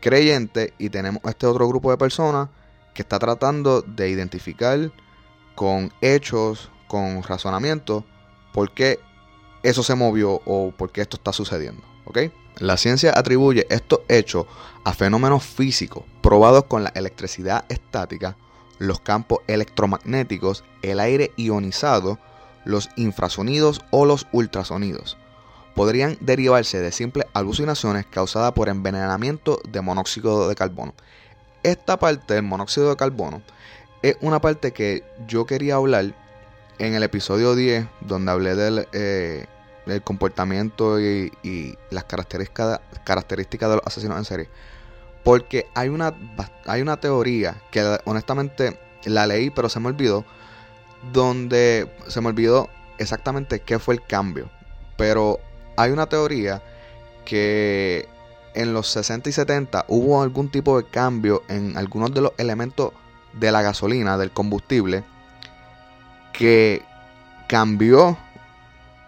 creyentes 0.00 0.72
y 0.78 0.90
tenemos 0.90 1.22
este 1.24 1.46
otro 1.46 1.68
grupo 1.68 1.90
de 1.90 1.96
personas 1.96 2.48
que 2.94 3.02
está 3.02 3.18
tratando 3.18 3.82
de 3.82 4.08
identificar 4.08 4.92
con 5.54 5.92
hechos, 6.00 6.70
con 6.88 7.22
razonamiento, 7.22 8.04
por 8.52 8.72
qué 8.72 9.00
eso 9.62 9.82
se 9.82 9.94
movió 9.94 10.40
o 10.44 10.72
por 10.76 10.90
qué 10.90 11.00
esto 11.00 11.16
está 11.16 11.32
sucediendo. 11.32 11.82
¿ok? 12.04 12.18
La 12.58 12.76
ciencia 12.76 13.12
atribuye 13.16 13.66
estos 13.70 14.00
hechos 14.08 14.46
a 14.84 14.92
fenómenos 14.92 15.44
físicos 15.44 16.04
probados 16.20 16.64
con 16.64 16.84
la 16.84 16.92
electricidad 16.94 17.64
estática, 17.68 18.36
los 18.78 19.00
campos 19.00 19.38
electromagnéticos, 19.46 20.64
el 20.82 21.00
aire 21.00 21.32
ionizado, 21.36 22.18
los 22.64 22.90
infrasonidos 22.96 23.80
o 23.90 24.04
los 24.04 24.26
ultrasonidos. 24.32 25.16
Podrían 25.74 26.18
derivarse 26.20 26.80
de 26.80 26.92
simples 26.92 27.26
alucinaciones 27.32 28.06
causadas 28.06 28.52
por 28.52 28.68
envenenamiento 28.68 29.60
de 29.68 29.80
monóxido 29.80 30.48
de 30.48 30.54
carbono. 30.54 30.94
Esta 31.62 31.98
parte 31.98 32.34
del 32.34 32.42
monóxido 32.42 32.90
de 32.90 32.96
carbono 32.96 33.42
es 34.02 34.16
una 34.20 34.40
parte 34.40 34.72
que 34.72 35.04
yo 35.28 35.46
quería 35.46 35.76
hablar 35.76 36.12
en 36.78 36.94
el 36.94 37.02
episodio 37.04 37.54
10, 37.54 37.86
donde 38.00 38.32
hablé 38.32 38.56
del, 38.56 38.88
eh, 38.92 39.46
del 39.86 40.02
comportamiento 40.02 41.00
y, 41.00 41.32
y 41.44 41.78
las 41.90 42.04
características, 42.04 42.80
características 43.04 43.70
de 43.70 43.76
los 43.76 43.86
asesinos 43.86 44.18
en 44.18 44.24
serie. 44.24 44.48
Porque 45.22 45.68
hay 45.74 45.88
una, 45.88 46.14
hay 46.66 46.82
una 46.82 46.98
teoría 46.98 47.62
que 47.70 47.98
honestamente 48.04 48.78
la 49.04 49.26
leí, 49.26 49.50
pero 49.50 49.68
se 49.68 49.78
me 49.78 49.88
olvidó. 49.88 50.24
Donde 51.12 51.92
se 52.08 52.20
me 52.20 52.28
olvidó 52.28 52.68
exactamente 52.98 53.60
qué 53.60 53.78
fue 53.78 53.94
el 53.94 54.04
cambio. 54.04 54.50
Pero 54.96 55.38
hay 55.76 55.92
una 55.92 56.08
teoría 56.08 56.62
que 57.24 58.08
en 58.54 58.74
los 58.74 58.88
60 58.88 59.28
y 59.28 59.32
70 59.32 59.86
hubo 59.88 60.22
algún 60.22 60.50
tipo 60.50 60.80
de 60.80 60.86
cambio 60.88 61.42
en 61.48 61.76
algunos 61.76 62.12
de 62.12 62.20
los 62.20 62.32
elementos 62.38 62.92
de 63.32 63.50
la 63.50 63.62
gasolina, 63.62 64.18
del 64.18 64.30
combustible, 64.30 65.04
que 66.32 66.82
cambió 67.48 68.18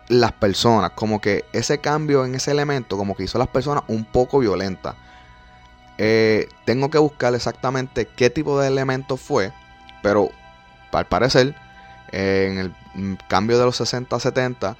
las 0.08 0.32
personas. 0.32 0.92
Como 0.92 1.20
que 1.20 1.44
ese 1.52 1.78
cambio 1.78 2.24
en 2.24 2.34
ese 2.34 2.50
elemento, 2.50 2.96
como 2.96 3.14
que 3.14 3.24
hizo 3.24 3.38
a 3.38 3.40
las 3.40 3.48
personas 3.48 3.84
un 3.88 4.04
poco 4.04 4.38
violentas. 4.38 4.94
Eh, 5.98 6.48
tengo 6.64 6.90
que 6.90 6.98
buscar 6.98 7.34
exactamente 7.34 8.06
qué 8.06 8.30
tipo 8.30 8.58
de 8.58 8.68
elemento 8.68 9.16
fue, 9.16 9.52
pero 10.02 10.30
al 10.92 11.06
parecer, 11.06 11.54
en 12.10 12.58
el 12.58 12.74
mm, 12.94 13.14
cambio 13.28 13.58
de 13.58 13.64
los 13.64 13.76
60 13.76 14.16
a 14.16 14.20
70, 14.20 14.76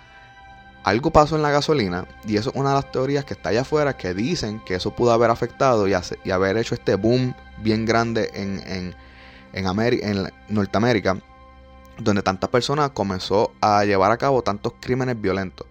algo 0.84 1.10
pasó 1.10 1.34
en 1.34 1.42
la 1.42 1.50
gasolina 1.50 2.06
y 2.26 2.36
eso 2.36 2.50
es 2.50 2.56
una 2.56 2.68
de 2.68 2.74
las 2.76 2.92
teorías 2.92 3.24
que 3.24 3.32
está 3.32 3.48
allá 3.48 3.62
afuera 3.62 3.96
que 3.96 4.12
dicen 4.12 4.60
que 4.60 4.74
eso 4.74 4.94
pudo 4.94 5.12
haber 5.12 5.30
afectado 5.30 5.88
y, 5.88 5.94
haber 6.30 6.58
hecho 6.58 6.74
este 6.74 6.94
boom 6.94 7.34
bien 7.58 7.86
grande 7.86 8.30
en, 8.34 8.62
en, 8.66 8.94
Norteamérica, 10.48 11.16
donde 11.98 12.22
tantas 12.22 12.50
personas 12.50 12.90
comenzó 12.90 13.52
a 13.60 13.84
llevar 13.84 14.10
a 14.10 14.18
cabo 14.18 14.42
tantos 14.42 14.74
crímenes 14.80 15.20
violentos. 15.20 15.66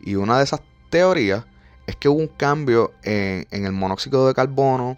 Y 0.00 0.14
una 0.14 0.38
de 0.38 0.44
esas 0.44 0.62
teorías 0.88 1.44
es 1.86 1.96
que 1.96 2.08
hubo 2.08 2.20
un 2.20 2.28
cambio 2.28 2.92
en, 3.02 3.46
en 3.50 3.66
el 3.66 3.72
monóxido 3.72 4.26
de 4.28 4.34
carbono 4.34 4.96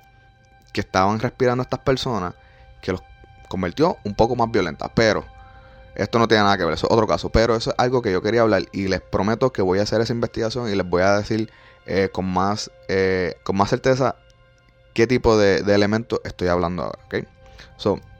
que 0.74 0.82
estaban 0.82 1.18
respirando 1.18 1.62
estas 1.62 1.80
personas 1.80 2.34
que 2.82 2.92
los 2.92 3.00
convirtió 3.48 3.96
un 4.04 4.14
poco 4.14 4.36
más 4.36 4.50
violentas. 4.50 4.90
Pero 4.94 5.24
esto 5.96 6.18
no 6.18 6.28
tiene 6.28 6.44
nada 6.44 6.58
que 6.58 6.64
ver, 6.64 6.74
eso 6.74 6.86
es 6.86 6.92
otro 6.92 7.06
caso. 7.06 7.30
Pero 7.30 7.56
eso 7.56 7.70
es 7.70 7.76
algo 7.78 8.02
que 8.02 8.12
yo 8.12 8.22
quería 8.22 8.42
hablar 8.42 8.64
y 8.72 8.88
les 8.88 9.00
prometo 9.00 9.52
que 9.52 9.62
voy 9.62 9.78
a 9.78 9.82
hacer 9.82 10.00
esa 10.00 10.12
investigación 10.12 10.70
y 10.70 10.76
les 10.76 10.88
voy 10.88 11.02
a 11.02 11.16
decir 11.16 11.50
eh, 11.86 12.10
con, 12.12 12.26
más, 12.26 12.70
eh, 12.88 13.36
con 13.42 13.56
más 13.56 13.70
certeza 13.70 14.16
qué 14.92 15.06
tipo 15.06 15.36
de, 15.36 15.58
elementos 15.74 16.20
estoy 16.24 16.48
hablando 16.48 16.84
ahora. 16.84 16.98
¿okay? 17.06 17.26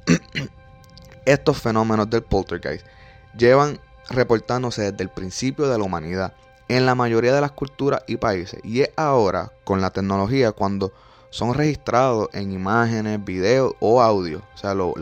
Estos 1.24 1.60
fenómenos 1.60 2.08
del 2.08 2.22
poltergeist 2.22 2.86
llevan 3.36 3.80
reportándose 4.08 4.92
desde 4.92 5.02
el 5.02 5.10
principio 5.10 5.68
de 5.68 5.78
la 5.78 5.84
humanidad 5.84 6.34
en 6.68 6.86
la 6.86 6.94
mayoría 6.94 7.34
de 7.34 7.40
las 7.40 7.52
culturas 7.52 8.02
y 8.06 8.16
países. 8.16 8.60
Y 8.62 8.82
es 8.82 8.90
ahora, 8.96 9.52
con 9.64 9.80
la 9.80 9.90
tecnología, 9.90 10.52
cuando 10.52 10.92
son 11.30 11.54
registrados 11.54 12.28
en 12.32 12.52
imágenes, 12.52 13.24
videos 13.24 13.74
o 13.80 14.00
audio. 14.00 14.42
O 14.54 14.58
sea, 14.58 14.74
los 14.74 14.94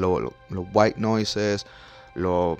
white 0.72 0.98
noises, 0.98 1.66
los 2.14 2.58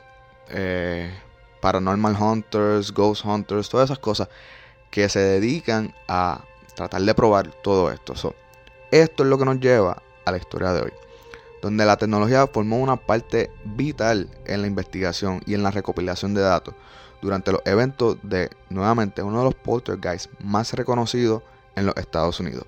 eh, 0.51 1.13
paranormal 1.61 2.17
hunters, 2.21 2.93
ghost 2.93 3.25
hunters, 3.25 3.69
todas 3.69 3.91
esas 3.91 3.99
cosas 3.99 4.29
que 4.91 5.09
se 5.09 5.21
dedican 5.21 5.95
a 6.09 6.45
tratar 6.75 7.03
de 7.03 7.15
probar 7.15 7.51
todo 7.63 7.91
esto. 7.91 8.15
esto 8.91 9.23
es 9.23 9.29
lo 9.29 9.39
que 9.39 9.45
nos 9.45 9.61
lleva 9.61 10.03
a 10.25 10.31
la 10.31 10.37
historia 10.37 10.73
de 10.73 10.83
hoy, 10.83 10.93
donde 11.63 11.85
la 11.85 11.97
tecnología 11.97 12.47
formó 12.47 12.79
una 12.79 12.97
parte 12.97 13.51
vital 13.65 14.29
en 14.45 14.61
la 14.61 14.67
investigación 14.67 15.41
y 15.47 15.55
en 15.55 15.63
la 15.63 15.71
recopilación 15.71 16.35
de 16.35 16.43
datos 16.43 16.75
durante 17.23 17.53
los 17.53 17.63
eventos 17.65 18.19
de, 18.23 18.51
nuevamente, 18.69 19.23
uno 19.23 19.39
de 19.39 19.45
los 19.45 19.55
poltergeists 19.55 20.29
más 20.41 20.75
reconocidos 20.75 21.43
en 21.75 21.87
los 21.87 21.97
Estados 21.97 22.39
Unidos. 22.39 22.67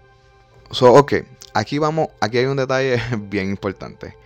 So, 0.71 0.95
ok, 0.95 1.15
aquí 1.53 1.79
vamos, 1.79 2.09
aquí 2.21 2.39
hay 2.39 2.47
un 2.47 2.57
detalle 2.57 3.01
bien 3.19 3.51
importante. 3.51 4.17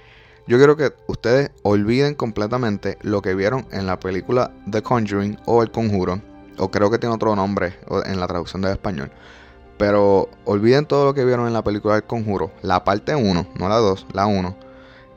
Yo 0.50 0.58
quiero 0.58 0.76
que 0.76 0.92
ustedes 1.06 1.52
olviden 1.62 2.16
completamente 2.16 2.98
lo 3.02 3.22
que 3.22 3.36
vieron 3.36 3.68
en 3.70 3.86
la 3.86 4.00
película 4.00 4.50
The 4.68 4.82
Conjuring 4.82 5.38
o 5.44 5.62
El 5.62 5.70
Conjuro, 5.70 6.20
o 6.58 6.72
creo 6.72 6.90
que 6.90 6.98
tiene 6.98 7.14
otro 7.14 7.36
nombre 7.36 7.78
en 8.04 8.18
la 8.18 8.26
traducción 8.26 8.60
del 8.60 8.72
español. 8.72 9.12
Pero 9.78 10.28
olviden 10.44 10.86
todo 10.86 11.04
lo 11.04 11.14
que 11.14 11.24
vieron 11.24 11.46
en 11.46 11.52
la 11.52 11.62
película 11.62 11.94
El 11.94 12.02
Conjuro, 12.02 12.50
la 12.62 12.82
parte 12.82 13.14
1, 13.14 13.46
no 13.54 13.68
la 13.68 13.76
2, 13.76 14.08
la 14.12 14.26
1. 14.26 14.56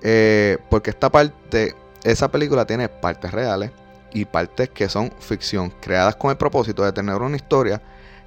Eh, 0.04 0.60
porque 0.70 0.92
esta 0.92 1.12
parte, 1.12 1.74
esa 2.04 2.30
película 2.30 2.68
tiene 2.68 2.88
partes 2.88 3.32
reales 3.32 3.72
y 4.14 4.26
partes 4.26 4.70
que 4.70 4.88
son 4.88 5.12
ficción, 5.18 5.74
creadas 5.82 6.16
con 6.16 6.30
el 6.30 6.38
propósito 6.38 6.84
de 6.84 6.92
tener 6.92 7.16
una 7.16 7.38
historia 7.38 7.82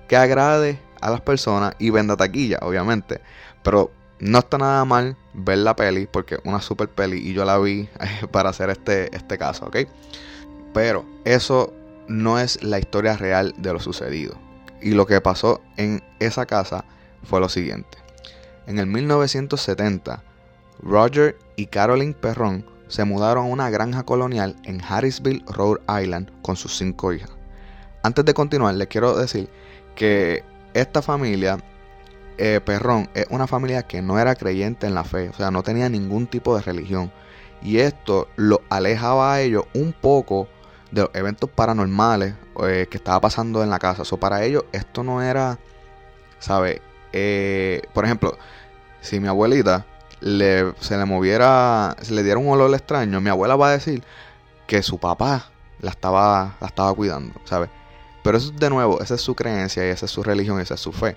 que 0.09 0.17
agrade 0.17 0.81
a 1.01 1.11
las 1.11 1.21
personas 1.21 1.77
y 1.79 1.91
venda 1.91 2.17
taquilla, 2.17 2.59
obviamente. 2.63 3.21
Pero 3.63 3.93
no 4.19 4.39
está 4.39 4.59
nada 4.59 4.85
mal 4.85 5.17
ver 5.35 5.59
la 5.59 5.77
peli, 5.77 6.07
porque 6.07 6.39
una 6.45 6.61
super 6.61 6.89
peli 6.89 7.19
y 7.19 7.33
yo 7.33 7.45
la 7.45 7.59
vi 7.59 7.89
para 8.31 8.51
hacer 8.51 8.71
este, 8.71 9.15
este 9.15 9.39
caso, 9.39 9.67
¿ok? 9.67 9.79
Pero 10.73 11.05
eso 11.25 11.73
no 12.09 12.39
es 12.39 12.63
la 12.63 12.79
historia 12.79 13.17
real 13.17 13.55
de 13.59 13.73
lo 13.73 13.81
sucedido. 13.81 14.37
Y 14.81 14.91
lo 14.91 15.07
que 15.07 15.21
pasó 15.21 15.61
en 15.77 16.03
esa 16.21 16.47
casa 16.47 16.85
fue 17.25 17.41
lo 17.41 17.49
siguiente. 17.49 17.99
En 18.67 18.79
el 18.79 18.87
1970, 18.87 20.23
Roger 20.83 21.39
y 21.57 21.67
Carolyn 21.67 22.15
Perron 22.15 22.65
se 22.89 23.05
mudaron 23.05 23.47
a 23.47 23.49
una 23.49 23.71
granja 23.71 24.05
colonial 24.05 24.57
en 24.65 24.81
Harrisville, 24.83 25.45
Rhode 25.47 25.81
Island, 26.03 26.31
con 26.43 26.57
sus 26.57 26.77
cinco 26.77 27.13
hijas. 27.13 27.31
Antes 28.03 28.25
de 28.25 28.35
continuar, 28.35 28.75
les 28.75 28.89
quiero 28.89 29.17
decir 29.17 29.49
que 29.95 30.45
esta 30.75 31.03
familia 31.03 31.59
eh, 32.38 32.61
Perrón 32.64 33.09
es 33.14 33.26
una 33.31 33.47
familia 33.47 33.85
que 33.85 34.02
no 34.02 34.19
era 34.19 34.35
creyente 34.35 34.87
en 34.87 34.95
la 34.95 35.05
fe, 35.05 35.28
o 35.28 35.33
sea, 35.33 35.50
no 35.50 35.62
tenía 35.62 35.88
ningún 35.88 36.26
tipo 36.26 36.57
de 36.57 36.62
religión. 36.62 37.12
Y 37.62 37.78
esto 37.78 38.28
lo 38.37 38.61
alejaba 38.69 39.35
a 39.35 39.40
ellos 39.40 39.64
un 39.75 39.93
poco 39.93 40.49
de 40.90 41.02
los 41.02 41.11
eventos 41.14 41.50
paranormales 41.50 42.35
eh, 42.62 42.87
que 42.90 42.99
estaba 42.99 43.21
pasando 43.21 43.62
en 43.62 43.71
la 43.71 43.78
casa. 43.78 44.02
O 44.09 44.16
para 44.19 44.45
ellos 44.45 44.64
esto 44.73 45.02
no 45.02 45.23
era, 45.23 45.59
¿sabe? 46.38 46.83
Eh, 47.12 47.83
por 47.95 48.05
ejemplo, 48.05 48.37
si 49.00 49.21
mi 49.21 49.28
abuelita 49.28 49.87
le, 50.21 50.75
se 50.81 50.97
le 50.97 51.05
moviera, 51.07 51.97
se 52.02 52.14
le 52.14 52.23
diera 52.23 52.38
un 52.38 52.49
olor 52.49 52.73
extraño, 52.75 53.21
mi 53.21 53.31
abuela 53.31 53.57
va 53.57 53.69
a 53.69 53.73
decir 53.73 54.02
que 54.66 54.83
su 54.83 54.99
papá 54.99 55.50
la 55.81 55.90
estaba, 55.90 56.57
la 56.61 56.66
estaba 56.66 56.93
cuidando, 56.95 57.35
¿sabe? 57.45 57.71
Pero 58.23 58.38
eso 58.38 58.50
de 58.50 58.71
nuevo, 58.71 59.00
esa 59.00 59.14
es 59.14 59.21
su 59.21 59.35
creencia 59.35 59.87
y 59.87 59.90
esa 59.90 60.07
es 60.07 60.12
su 60.12 60.23
religión, 60.23 60.61
esa 60.61 60.75
es 60.75 60.81
su 60.81 60.93
fe 60.93 61.16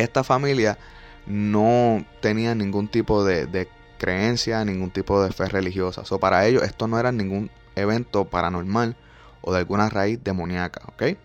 esta 0.00 0.24
familia 0.24 0.78
no 1.26 2.04
tenía 2.20 2.54
ningún 2.54 2.88
tipo 2.88 3.24
de, 3.24 3.68
creencia, 3.98 4.64
ningún 4.64 4.90
tipo 4.90 5.22
de 5.22 5.32
fe 5.32 5.46
religiosa. 5.46 6.04
So, 6.04 6.20
para 6.20 6.46
ellos 6.46 6.62
esto 6.62 6.86
no 6.86 6.98
era 6.98 7.10
ningún 7.12 7.50
evento 7.74 8.24
paranormal 8.24 8.96
o 9.40 9.52
de 9.52 9.58
alguna 9.58 9.88
raíz 9.88 10.22
demoníaca, 10.22 10.82
¿ok? 10.86 11.18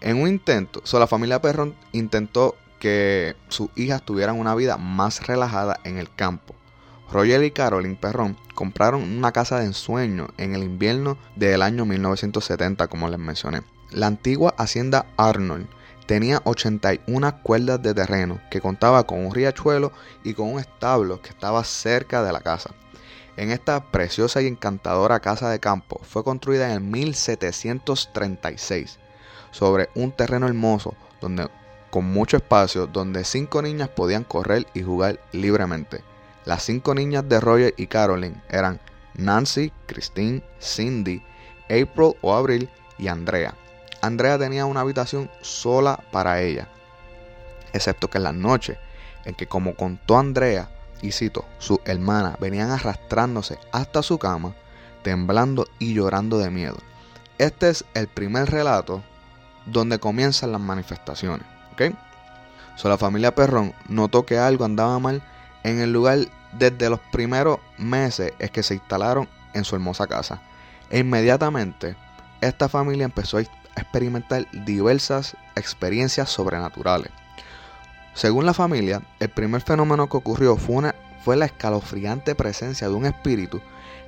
En 0.00 0.20
un 0.20 0.28
intento, 0.28 0.80
so, 0.84 0.98
la 0.98 1.06
familia 1.06 1.40
Perron 1.40 1.76
intentó 1.92 2.56
que 2.80 3.36
sus 3.48 3.70
hijas 3.76 4.02
tuvieran 4.02 4.38
una 4.38 4.56
vida 4.56 4.76
más 4.76 5.26
relajada 5.28 5.78
en 5.84 5.98
el 5.98 6.12
campo. 6.12 6.56
Roger 7.12 7.44
y 7.44 7.52
Carolyn 7.52 7.94
Perron 7.94 8.36
compraron 8.54 9.02
una 9.02 9.32
casa 9.32 9.60
de 9.60 9.66
ensueño 9.66 10.28
en 10.38 10.54
el 10.54 10.64
invierno 10.64 11.18
del 11.36 11.62
año 11.62 11.84
1970, 11.84 12.88
como 12.88 13.08
les 13.08 13.18
mencioné. 13.18 13.62
La 13.90 14.06
antigua 14.06 14.54
hacienda 14.56 15.06
Arnold 15.16 15.68
tenía 16.12 16.42
81 16.44 17.42
cuerdas 17.42 17.80
de 17.80 17.94
terreno 17.94 18.38
que 18.50 18.60
contaba 18.60 19.04
con 19.04 19.24
un 19.24 19.34
riachuelo 19.34 19.92
y 20.22 20.34
con 20.34 20.52
un 20.52 20.60
establo 20.60 21.22
que 21.22 21.30
estaba 21.30 21.64
cerca 21.64 22.22
de 22.22 22.34
la 22.34 22.42
casa. 22.42 22.74
En 23.38 23.50
esta 23.50 23.90
preciosa 23.90 24.42
y 24.42 24.46
encantadora 24.46 25.20
casa 25.20 25.48
de 25.48 25.58
campo 25.58 26.02
fue 26.02 26.22
construida 26.22 26.66
en 26.66 26.72
el 26.72 26.80
1736 26.82 28.98
sobre 29.52 29.88
un 29.94 30.12
terreno 30.12 30.46
hermoso 30.46 30.94
donde 31.22 31.48
con 31.88 32.04
mucho 32.04 32.36
espacio 32.36 32.86
donde 32.86 33.24
cinco 33.24 33.62
niñas 33.62 33.88
podían 33.88 34.24
correr 34.24 34.66
y 34.74 34.82
jugar 34.82 35.18
libremente. 35.32 36.04
Las 36.44 36.62
cinco 36.62 36.94
niñas 36.94 37.26
de 37.26 37.40
Roger 37.40 37.72
y 37.78 37.86
Caroline 37.86 38.42
eran 38.50 38.82
Nancy, 39.14 39.72
Christine, 39.86 40.44
Cindy, 40.60 41.22
April 41.70 42.16
o 42.20 42.34
Abril 42.34 42.68
y 42.98 43.08
Andrea. 43.08 43.54
Andrea 44.02 44.36
tenía 44.36 44.66
una 44.66 44.80
habitación 44.80 45.30
sola 45.40 45.98
para 46.10 46.40
ella, 46.42 46.68
excepto 47.72 48.10
que 48.10 48.18
en 48.18 48.24
las 48.24 48.34
noches 48.34 48.76
en 49.24 49.34
que, 49.34 49.46
como 49.46 49.76
contó 49.76 50.18
Andrea, 50.18 50.68
y 51.00 51.12
cito, 51.12 51.44
su 51.58 51.80
hermana 51.84 52.36
venían 52.40 52.70
arrastrándose 52.70 53.58
hasta 53.72 54.02
su 54.02 54.18
cama, 54.18 54.54
temblando 55.02 55.66
y 55.78 55.94
llorando 55.94 56.38
de 56.38 56.50
miedo. 56.50 56.76
Este 57.38 57.70
es 57.70 57.84
el 57.94 58.08
primer 58.08 58.50
relato 58.50 59.02
donde 59.66 59.98
comienzan 59.98 60.52
las 60.52 60.60
manifestaciones. 60.60 61.46
¿ok? 61.72 61.94
So, 62.76 62.88
la 62.88 62.98
familia 62.98 63.34
Perrón 63.34 63.74
notó 63.88 64.26
que 64.26 64.38
algo 64.38 64.64
andaba 64.64 64.98
mal 64.98 65.22
en 65.62 65.80
el 65.80 65.92
lugar 65.92 66.18
desde 66.52 66.90
los 66.90 67.00
primeros 67.12 67.58
meses 67.78 68.32
es 68.38 68.50
que 68.50 68.62
se 68.62 68.74
instalaron 68.74 69.28
en 69.54 69.64
su 69.64 69.76
hermosa 69.76 70.06
casa. 70.06 70.40
E 70.90 70.98
inmediatamente 70.98 71.96
esta 72.40 72.68
familia 72.68 73.04
empezó 73.04 73.38
a 73.38 73.42
experimentar 73.76 74.46
diversas 74.52 75.36
experiencias 75.56 76.30
sobrenaturales. 76.30 77.10
Según 78.14 78.44
la 78.44 78.54
familia, 78.54 79.02
el 79.20 79.30
primer 79.30 79.62
fenómeno 79.62 80.08
que 80.08 80.18
ocurrió 80.18 80.56
fue, 80.56 80.76
una, 80.76 80.94
fue 81.24 81.36
la 81.36 81.46
escalofriante 81.46 82.34
presencia 82.34 82.88
de 82.88 82.94
un 82.94 83.06
espíritu 83.06 83.60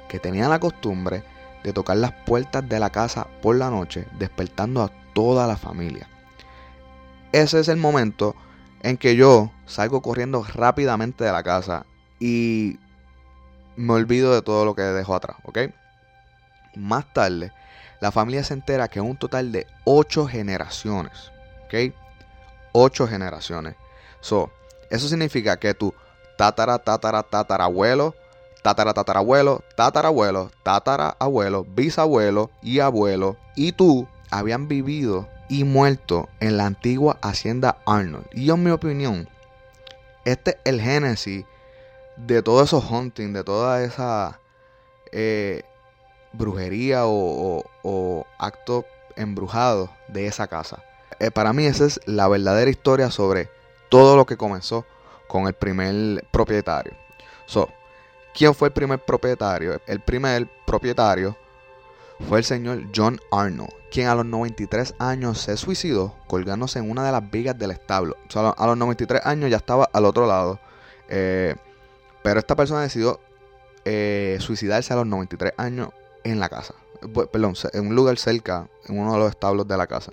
que 0.09 0.19
tenía 0.19 0.49
la 0.49 0.61
costumbre 0.61 1.25
de 1.63 1.73
tocar 1.73 1.97
las 1.97 2.13
puertas 2.13 2.69
de 2.69 2.79
la 2.79 2.91
casa 2.91 3.27
por 3.41 3.57
la 3.57 3.71
noche, 3.71 4.07
despertando 4.19 4.83
a 4.83 4.91
toda 5.15 5.47
la 5.47 5.57
familia. 5.57 6.07
Ese 7.33 7.59
es 7.61 7.69
el 7.69 7.79
momento 7.79 8.37
en 8.83 8.99
que 8.99 9.17
yo 9.17 9.51
salgo 9.65 10.03
corriendo 10.03 10.45
rápidamente 10.45 11.25
de 11.25 11.33
la 11.33 11.43
casa 11.43 11.87
y 12.21 12.79
me 13.77 13.95
olvido 13.95 14.35
de 14.35 14.43
todo 14.43 14.67
lo 14.67 14.75
que 14.75 14.83
dejo 14.83 15.15
atrás, 15.15 15.39
¿ok? 15.45 15.59
Más 16.77 17.11
tarde, 17.15 17.53
la 18.05 18.13
familia 18.13 18.45
se 18.45 18.53
entera 18.53 18.89
que 18.89 19.01
un 19.01 19.17
total 19.17 19.51
de 19.51 19.67
8 19.85 20.27
generaciones, 20.27 21.33
¿ok? 21.65 21.95
8 22.73 23.09
generaciones. 23.09 23.77
So, 24.21 24.51
eso 24.91 25.09
significa 25.09 25.57
que 25.57 25.73
tu 25.73 25.95
tatara, 26.37 26.79
tatara, 26.79 27.23
tatarabuelo, 27.23 28.15
tatara, 28.61 28.93
tatarabuelo, 28.93 29.65
tatarabuelo, 29.75 30.51
tatarabuelo, 30.63 31.65
bisabuelo 31.65 32.51
y 32.61 32.81
abuelo 32.81 33.39
y 33.57 33.73
tú 33.73 34.07
habían 34.31 34.69
vivido 34.69 35.27
y 35.49 35.65
muerto 35.65 36.29
en 36.41 36.59
la 36.59 36.67
antigua 36.67 37.17
hacienda 37.23 37.79
Arnold. 37.87 38.27
Y 38.33 38.51
en 38.51 38.65
mi 38.65 38.71
opinión, 38.71 39.31
este 40.27 40.51
es 40.51 40.57
el 40.67 40.83
génesis 40.83 41.47
de 42.19 42.43
todos 42.43 42.69
esos 42.69 42.85
hunting, 42.85 43.33
de 43.33 43.45
toda 43.45 43.83
esa 43.83 44.41
eh, 45.11 45.63
brujería 46.37 47.07
o, 47.07 47.65
o, 47.83 48.27
acto 48.39 48.85
embrujado 49.17 49.91
de 50.09 50.27
esa 50.27 50.47
casa. 50.47 50.83
Eh, 51.21 51.31
para 51.31 51.53
mí 51.53 51.67
esa 51.67 51.87
es 51.87 52.01
la 52.07 52.29
verdadera 52.29 52.71
historia 52.71 53.11
sobre 53.11 53.49
todo 53.89 54.17
lo 54.17 54.27
que 54.27 54.37
comenzó 54.37 54.85
con 55.29 55.47
el 55.47 55.55
primer 55.55 56.25
propietario. 56.31 56.93
So, 57.47 57.69
¿Quién 58.35 58.53
fue 58.53 58.69
el 58.69 58.75
primer 58.75 58.99
propietario? 58.99 59.81
El 59.87 60.01
primer 60.01 60.49
propietario 60.67 61.37
fue 62.29 62.39
el 62.39 62.45
señor 62.45 62.83
John 62.95 63.21
Arnold, 63.31 63.71
quien 63.93 64.09
a 64.09 64.17
los 64.17 64.27
93 64.27 64.97
años 64.99 65.41
se 65.41 65.57
suicidó 65.57 66.17
colgándose 66.27 66.81
en 66.81 66.91
una 66.91 67.07
de 67.07 67.13
las 67.13 67.31
vigas 67.31 67.57
del 67.57 67.71
establo. 67.71 68.17
O 68.27 68.31
sea, 68.33 68.51
a 68.51 68.67
los 68.67 68.77
93 68.77 69.25
años 69.25 69.51
ya 69.51 69.59
estaba 69.59 69.89
al 69.93 70.05
otro 70.05 70.27
lado. 70.27 70.59
Eh, 71.09 71.55
pero 72.25 72.41
esta 72.41 72.57
persona 72.57 72.81
decidió 72.81 73.21
eh, 73.85 74.39
suicidarse 74.41 74.93
a 74.93 74.97
los 74.97 75.07
93 75.07 75.53
años 75.57 75.91
en 76.25 76.41
la 76.41 76.49
casa. 76.49 76.75
Perdón, 77.31 77.55
en 77.73 77.87
un 77.87 77.95
lugar 77.95 78.19
cerca, 78.19 78.69
en 78.87 78.99
uno 78.99 79.13
de 79.13 79.19
los 79.19 79.31
establos 79.31 79.69
de 79.69 79.77
la 79.77 79.87
casa. 79.87 80.13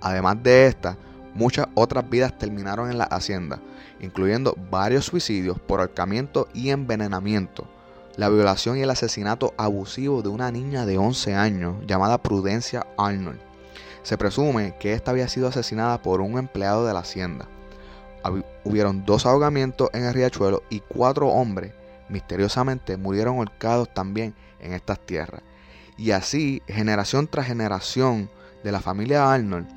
Además 0.00 0.42
de 0.42 0.66
esta, 0.66 0.96
muchas 1.34 1.66
otras 1.74 2.08
vidas 2.08 2.38
terminaron 2.38 2.90
en 2.90 2.98
la 2.98 3.04
hacienda, 3.04 3.60
incluyendo 4.00 4.56
varios 4.70 5.06
suicidios 5.06 5.58
por 5.58 5.80
ahorcamiento 5.80 6.48
y 6.52 6.70
envenenamiento, 6.70 7.66
la 8.16 8.28
violación 8.28 8.76
y 8.76 8.82
el 8.82 8.90
asesinato 8.90 9.54
abusivo 9.56 10.22
de 10.22 10.28
una 10.28 10.52
niña 10.52 10.86
de 10.86 10.98
11 10.98 11.34
años 11.34 11.74
llamada 11.86 12.22
Prudencia 12.22 12.86
Arnold. 12.98 13.40
Se 14.02 14.18
presume 14.18 14.76
que 14.78 14.92
esta 14.92 15.10
había 15.10 15.28
sido 15.28 15.48
asesinada 15.48 16.02
por 16.02 16.20
un 16.20 16.38
empleado 16.38 16.86
de 16.86 16.92
la 16.92 17.00
hacienda. 17.00 17.48
Hubieron 18.62 19.04
dos 19.06 19.24
ahogamientos 19.24 19.88
en 19.94 20.04
el 20.04 20.14
riachuelo 20.14 20.62
y 20.68 20.80
cuatro 20.80 21.28
hombres 21.28 21.72
misteriosamente 22.08 22.96
murieron 22.96 23.38
ahorcados 23.38 23.92
también 23.92 24.34
en 24.64 24.72
estas 24.72 24.98
tierras. 25.04 25.42
Y 25.96 26.10
así, 26.10 26.62
generación 26.66 27.28
tras 27.28 27.46
generación 27.46 28.30
de 28.64 28.72
la 28.72 28.80
familia 28.80 29.32
Arnold, 29.32 29.68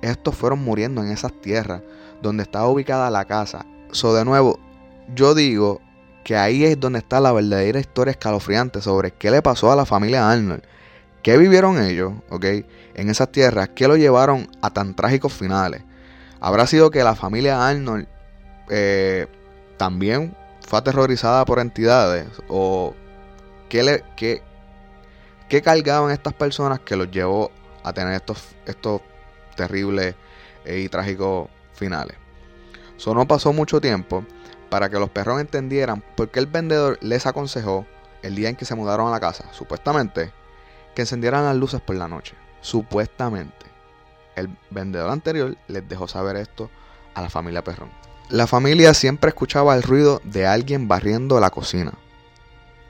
estos 0.00 0.34
fueron 0.34 0.62
muriendo 0.64 1.02
en 1.02 1.10
esas 1.10 1.32
tierras 1.40 1.82
donde 2.22 2.44
estaba 2.44 2.68
ubicada 2.68 3.10
la 3.10 3.24
casa. 3.24 3.66
So, 3.92 4.14
de 4.14 4.24
nuevo, 4.24 4.58
yo 5.14 5.34
digo 5.34 5.80
que 6.24 6.36
ahí 6.36 6.64
es 6.64 6.78
donde 6.78 6.98
está 6.98 7.20
la 7.20 7.32
verdadera 7.32 7.80
historia 7.80 8.12
escalofriante 8.12 8.80
sobre 8.80 9.12
qué 9.12 9.30
le 9.30 9.42
pasó 9.42 9.72
a 9.72 9.76
la 9.76 9.86
familia 9.86 10.30
Arnold. 10.30 10.62
¿Qué 11.22 11.36
vivieron 11.36 11.82
ellos, 11.82 12.12
ok? 12.30 12.44
En 12.94 13.10
esas 13.10 13.32
tierras, 13.32 13.70
¿qué 13.74 13.88
lo 13.88 13.96
llevaron 13.96 14.48
a 14.62 14.70
tan 14.70 14.94
trágicos 14.94 15.32
finales? 15.32 15.82
¿Habrá 16.40 16.66
sido 16.66 16.90
que 16.90 17.02
la 17.02 17.14
familia 17.14 17.66
Arnold 17.66 18.06
eh, 18.70 19.26
también 19.76 20.36
fue 20.66 20.78
aterrorizada 20.78 21.44
por 21.44 21.58
entidades? 21.58 22.28
¿O 22.48 22.94
qué, 23.68 23.82
le, 23.82 24.04
qué, 24.16 24.42
qué 25.48 25.62
cargaban 25.62 26.10
estas 26.10 26.34
personas 26.34 26.80
que 26.80 26.96
los 26.96 27.10
llevó 27.10 27.50
a 27.84 27.92
tener 27.92 28.14
estos, 28.14 28.48
estos 28.66 29.00
terribles 29.56 30.14
y 30.66 30.88
trágicos 30.88 31.48
finales? 31.74 32.16
Eso 32.96 33.14
no 33.14 33.26
pasó 33.26 33.52
mucho 33.52 33.80
tiempo 33.80 34.24
para 34.70 34.88
que 34.88 34.98
los 34.98 35.10
perros 35.10 35.40
entendieran 35.40 36.02
por 36.16 36.30
qué 36.30 36.40
el 36.40 36.46
vendedor 36.46 36.98
les 37.00 37.26
aconsejó 37.26 37.86
el 38.22 38.34
día 38.34 38.48
en 38.48 38.56
que 38.56 38.64
se 38.64 38.74
mudaron 38.74 39.08
a 39.08 39.10
la 39.10 39.20
casa, 39.20 39.44
supuestamente, 39.52 40.32
que 40.94 41.02
encendieran 41.02 41.44
las 41.44 41.56
luces 41.56 41.80
por 41.80 41.96
la 41.96 42.08
noche. 42.08 42.34
Supuestamente. 42.60 43.66
El 44.34 44.56
vendedor 44.70 45.10
anterior 45.10 45.56
les 45.68 45.88
dejó 45.88 46.08
saber 46.08 46.36
esto 46.36 46.70
a 47.14 47.22
la 47.22 47.30
familia 47.30 47.62
Perrón. 47.62 47.90
La 48.30 48.46
familia 48.46 48.94
siempre 48.94 49.28
escuchaba 49.28 49.74
el 49.74 49.82
ruido 49.82 50.20
de 50.24 50.46
alguien 50.46 50.86
barriendo 50.86 51.40
la 51.40 51.50
cocina. 51.50 51.92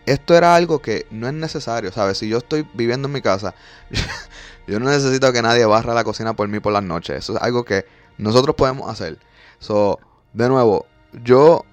Esto 0.08 0.34
era 0.34 0.54
algo 0.54 0.80
que 0.80 1.06
no 1.10 1.28
es 1.28 1.34
necesario, 1.34 1.92
¿sabes? 1.92 2.16
Si 2.16 2.28
yo 2.28 2.38
estoy 2.38 2.66
viviendo 2.72 3.08
en 3.08 3.12
mi 3.12 3.20
casa, 3.20 3.54
yo 4.66 4.80
no 4.80 4.88
necesito 4.88 5.30
que 5.34 5.42
nadie 5.42 5.66
barra 5.66 5.92
la 5.92 6.02
cocina 6.02 6.34
por 6.34 6.48
mí 6.48 6.60
por 6.60 6.72
las 6.72 6.82
noches. 6.82 7.18
Eso 7.18 7.36
es 7.36 7.42
algo 7.42 7.64
que 7.64 7.84
nosotros 8.16 8.56
podemos 8.56 8.90
hacer. 8.90 9.18
So, 9.58 9.98
de 10.32 10.48
nuevo, 10.48 10.86
yo 11.12 11.66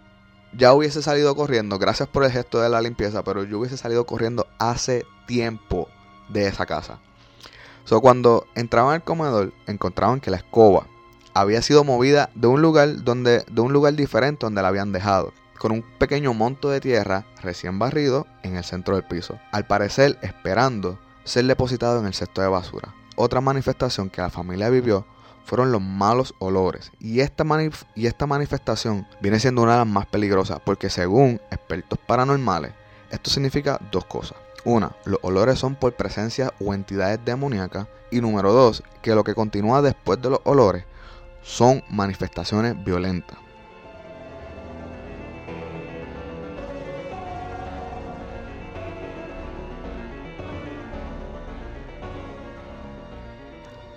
ya 0.51 0.73
hubiese 0.73 1.01
salido 1.01 1.33
corriendo, 1.33 1.79
gracias 1.79 2.09
por 2.09 2.25
el 2.25 2.31
gesto 2.31 2.59
de 2.59 2.67
la 2.67 2.81
limpieza, 2.81 3.23
pero 3.23 3.43
yo 3.45 3.57
hubiese 3.57 3.77
salido 3.77 4.05
corriendo 4.05 4.47
hace 4.59 5.05
tiempo 5.27 5.87
de 6.27 6.47
esa 6.47 6.65
casa. 6.65 6.99
So, 7.85 8.01
cuando 8.01 8.47
entraban 8.55 8.95
al 8.95 9.03
comedor, 9.05 9.53
encontraban 9.65 10.19
que 10.19 10.31
la 10.31 10.37
escoba 10.37 10.87
había 11.33 11.61
sido 11.61 11.85
movida 11.85 12.31
de 12.35 12.47
un 12.47 12.61
lugar 12.61 13.03
donde 13.05 13.45
de 13.49 13.61
un 13.61 13.71
lugar 13.71 13.93
diferente 13.93 14.45
donde 14.45 14.61
la 14.61 14.67
habían 14.67 14.91
dejado, 14.91 15.31
con 15.57 15.71
un 15.71 15.83
pequeño 15.97 16.33
monto 16.33 16.69
de 16.69 16.81
tierra 16.81 17.25
recién 17.41 17.79
barrido 17.79 18.27
en 18.43 18.55
el 18.55 18.63
centro 18.63 18.95
del 18.95 19.05
piso, 19.05 19.39
al 19.51 19.67
parecer 19.67 20.17
esperando 20.21 20.99
ser 21.23 21.45
depositado 21.45 21.99
en 21.99 22.05
el 22.05 22.13
cesto 22.13 22.41
de 22.41 22.47
basura. 22.47 22.93
Otra 23.15 23.41
manifestación 23.41 24.09
que 24.09 24.21
la 24.21 24.29
familia 24.29 24.69
vivió 24.69 25.05
fueron 25.45 25.71
los 25.71 25.81
malos 25.81 26.33
olores. 26.39 26.91
Y 26.99 27.21
esta, 27.21 27.45
y 27.95 28.07
esta 28.07 28.27
manifestación 28.27 29.07
viene 29.21 29.39
siendo 29.39 29.61
una 29.61 29.73
de 29.73 29.77
las 29.79 29.87
más 29.87 30.05
peligrosas 30.07 30.59
porque 30.65 30.89
según 30.89 31.39
expertos 31.51 31.99
paranormales, 32.05 32.73
esto 33.11 33.29
significa 33.29 33.79
dos 33.91 34.05
cosas. 34.05 34.37
Una, 34.65 34.95
los 35.05 35.19
olores 35.21 35.59
son 35.59 35.75
por 35.75 35.93
presencia 35.93 36.51
o 36.59 36.73
entidades 36.73 37.19
demoníacas. 37.23 37.87
Y 38.11 38.19
número 38.21 38.51
dos, 38.51 38.83
que 39.01 39.13
lo 39.13 39.23
que 39.23 39.35
continúa 39.35 39.81
después 39.81 40.21
de 40.21 40.31
los 40.31 40.39
olores 40.43 40.85
son 41.43 41.83
manifestaciones 41.89 42.83
violentas. 42.83 43.37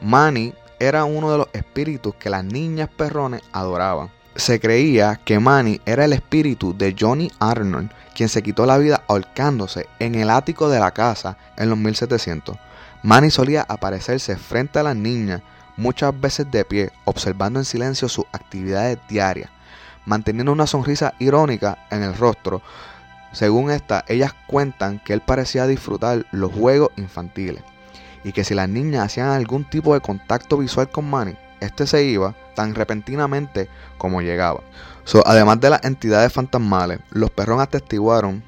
Manny 0.09 0.55
era 0.79 1.05
uno 1.05 1.31
de 1.31 1.37
los 1.37 1.49
espíritus 1.53 2.14
que 2.14 2.31
las 2.31 2.42
niñas 2.42 2.88
perrones 2.88 3.42
adoraban. 3.53 4.09
Se 4.37 4.59
creía 4.59 5.21
que 5.23 5.38
Manny 5.38 5.83
era 5.85 6.07
el 6.07 6.14
espíritu 6.14 6.75
de 6.75 6.97
Johnny 6.99 7.31
Arnold, 7.40 7.90
quien 8.14 8.31
se 8.31 8.42
quitó 8.42 8.64
la 8.64 8.79
vida 8.79 9.03
ahorcándose 9.07 9.87
en 9.99 10.14
el 10.14 10.31
ático 10.31 10.71
de 10.71 10.81
la 10.81 10.92
casa 10.92 11.37
en 11.59 11.68
los 11.68 11.77
1700. 11.77 12.57
Manny 13.03 13.31
solía 13.31 13.66
aparecerse 13.68 14.38
frente 14.38 14.79
a 14.79 14.83
las 14.83 14.97
niñas, 14.97 15.42
muchas 15.77 16.18
veces 16.18 16.51
de 16.51 16.64
pie, 16.64 16.90
observando 17.05 17.59
en 17.59 17.66
silencio 17.66 18.09
sus 18.09 18.25
actividades 18.33 18.97
diarias, 19.11 19.51
manteniendo 20.07 20.53
una 20.53 20.66
sonrisa 20.66 21.12
irónica 21.18 21.87
en 21.90 22.03
el 22.03 22.16
rostro. 22.16 22.62
Según 23.33 23.71
esta, 23.71 24.07
ellas 24.09 24.33
cuentan 24.47 25.01
que 25.01 25.12
él 25.12 25.21
parecía 25.21 25.66
disfrutar 25.66 26.25
los 26.31 26.51
juegos 26.51 26.92
infantiles 26.97 27.62
y 28.29 28.33
que 28.33 28.45
si 28.45 28.55
las 28.55 28.69
niñas 28.69 29.07
hacían 29.07 29.29
algún 29.29 29.64
tipo 29.64 29.95
de 29.95 30.03
contacto 30.03 30.59
visual 30.59 30.91
con 30.91 31.09
Manny, 31.09 31.35
este 31.61 31.87
se 31.87 32.05
iba 32.05 32.35
tan 32.55 32.75
repentinamente 32.75 33.71
como 33.97 34.21
llegaba. 34.21 34.61
además 35.25 35.61
de 35.61 35.71
las 35.71 35.83
entidades 35.83 36.31
fantasmales, 36.31 37.01
los 37.09 37.31
perros 37.31 37.59
atestiguaron 37.59 38.45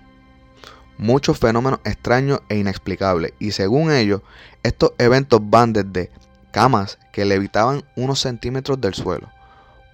muchos 0.98 1.38
fenómenos 1.38 1.80
extraños 1.84 2.42
e 2.50 2.58
inexplicables 2.58 3.32
y 3.38 3.52
según 3.52 3.90
ellos, 3.90 4.20
estos 4.62 4.92
eventos 4.98 5.40
van 5.42 5.72
desde 5.72 6.10
camas 6.50 6.98
que 7.10 7.24
levitaban 7.24 7.82
unos 7.96 8.20
centímetros 8.20 8.82
del 8.82 8.92
suelo, 8.92 9.30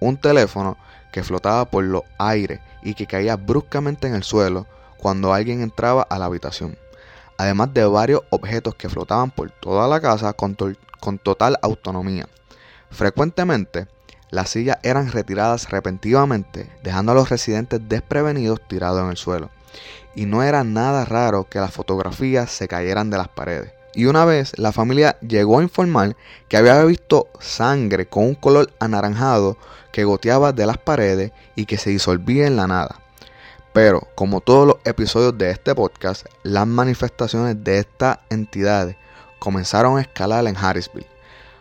un 0.01 0.17
teléfono 0.17 0.75
que 1.13 1.23
flotaba 1.23 1.63
por 1.63 1.85
los 1.85 2.03
aires 2.19 2.59
y 2.83 2.93
que 2.93 3.07
caía 3.07 3.37
bruscamente 3.37 4.05
en 4.07 4.15
el 4.15 4.23
suelo 4.23 4.67
cuando 4.97 5.33
alguien 5.33 5.61
entraba 5.61 6.01
a 6.01 6.19
la 6.19 6.25
habitación 6.25 6.77
además 7.37 7.73
de 7.73 7.85
varios 7.85 8.21
objetos 8.29 8.75
que 8.75 8.89
flotaban 8.89 9.31
por 9.31 9.51
toda 9.51 9.87
la 9.87 10.01
casa 10.01 10.33
con, 10.33 10.55
total 11.23 11.57
autonomía. 11.61 12.27
Frecuentemente, 12.89 13.87
las 14.29 14.49
sillas 14.49 14.77
eran 14.83 15.11
retiradas 15.11 15.69
repentinamente, 15.69 16.69
dejando 16.83 17.11
a 17.11 17.15
los 17.15 17.29
residentes 17.29 17.79
desprevenidos 17.87 18.59
tirados 18.67 19.01
en 19.01 19.09
el 19.09 19.17
suelo. 19.17 19.49
Y 20.15 20.25
no 20.25 20.43
era 20.43 20.63
nada 20.63 21.05
raro 21.05 21.47
que 21.49 21.59
las 21.59 21.71
fotografías 21.71 22.51
se 22.51 22.67
cayeran 22.67 23.09
de 23.09 23.17
las 23.17 23.27
paredes. 23.27 23.71
Y 23.93 24.05
una 24.05 24.25
vez 24.25 24.57
la 24.57 24.71
familia 24.71 25.17
llegó 25.21 25.59
a 25.59 25.63
informar 25.63 26.15
que 26.49 26.57
había 26.57 26.83
visto 26.83 27.29
sangre 27.39 28.07
con 28.07 28.25
un 28.25 28.35
color 28.35 28.71
anaranjado 28.79 29.57
que 29.91 30.03
goteaba 30.03 30.51
de 30.51 30.65
las 30.65 30.77
paredes 30.77 31.31
y 31.55 31.65
que 31.65 31.77
se 31.77 31.89
disolvía 31.89 32.47
en 32.47 32.57
la 32.57 32.67
nada. 32.67 32.99
Pero, 33.77 34.07
como 34.15 34.41
todos 34.41 34.65
los 34.65 34.77
episodios 34.85 35.37
de 35.37 35.51
este 35.51 35.75
podcast, 35.75 36.25
las 36.41 36.65
manifestaciones 36.65 37.63
de 37.63 37.77
estas 37.77 38.17
entidades 38.31 38.95
comenzaron 39.37 39.99
a 39.99 40.01
escalar 40.01 40.47
en 40.47 40.57
Harrisville. 40.57 41.05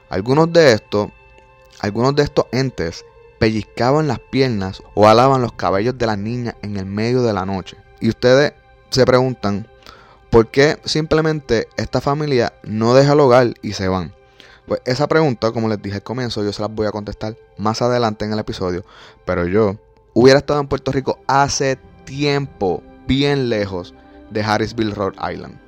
Algunos 0.08 0.50
de 0.50 0.72
estos 0.72 1.10
algunos 1.80 2.16
de 2.16 2.22
estos 2.22 2.46
entes 2.52 3.04
pellizcaban 3.38 4.08
las 4.08 4.18
piernas 4.18 4.82
o 4.94 5.06
alaban 5.06 5.42
los 5.42 5.52
cabellos 5.52 5.98
de 5.98 6.06
las 6.06 6.16
niñas 6.16 6.54
en 6.62 6.78
el 6.78 6.86
medio 6.86 7.22
de 7.22 7.34
la 7.34 7.44
noche. 7.44 7.76
Y 8.00 8.08
ustedes 8.08 8.54
se 8.88 9.04
preguntan, 9.04 9.68
¿por 10.30 10.50
qué 10.50 10.78
simplemente 10.86 11.68
esta 11.76 12.00
familia 12.00 12.54
no 12.62 12.94
deja 12.94 13.12
el 13.12 13.20
hogar 13.20 13.52
y 13.60 13.74
se 13.74 13.88
van? 13.88 14.14
Pues 14.66 14.80
esa 14.86 15.06
pregunta, 15.06 15.52
como 15.52 15.68
les 15.68 15.82
dije 15.82 15.96
al 15.96 16.02
comienzo, 16.02 16.42
yo 16.42 16.54
se 16.54 16.62
las 16.62 16.74
voy 16.74 16.86
a 16.86 16.92
contestar 16.92 17.36
más 17.58 17.82
adelante 17.82 18.24
en 18.24 18.32
el 18.32 18.38
episodio. 18.38 18.86
Pero 19.26 19.46
yo 19.46 19.76
hubiera 20.14 20.38
estado 20.38 20.60
en 20.60 20.68
Puerto 20.68 20.92
Rico 20.92 21.18
hace 21.26 21.78
tiempo, 22.06 22.82
bien 23.06 23.50
lejos 23.50 23.92
de 24.30 24.42
Harrisville, 24.42 24.94
Rhode 24.94 25.18
Island. 25.30 25.60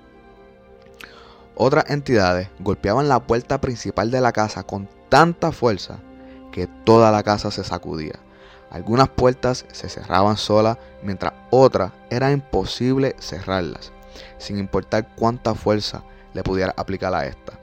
Otras 1.55 1.90
entidades 1.90 2.48
golpeaban 2.61 3.09
la 3.09 3.20
puerta 3.27 3.61
principal 3.61 4.11
de 4.11 4.22
la 4.22 4.33
casa 4.33 4.62
con 4.62 4.88
tanta 5.11 5.53
fuerza 5.53 5.98
que 6.53 6.66
toda 6.85 7.11
la 7.11 7.22
casa 7.22 7.51
se 7.51 7.64
sacudía. 7.64 8.14
Algunas 8.70 9.09
puertas 9.09 9.66
se 9.72 9.88
cerraban 9.88 10.37
solas, 10.37 10.79
mientras 11.03 11.33
otras 11.51 11.92
era 12.11 12.31
imposible 12.31 13.16
cerrarlas, 13.18 13.92
sin 14.38 14.59
importar 14.59 15.14
cuánta 15.16 15.55
fuerza 15.55 16.03
le 16.33 16.42
pudiera 16.42 16.74
aplicar 16.77 17.14
a 17.14 17.27
esta. 17.27 17.59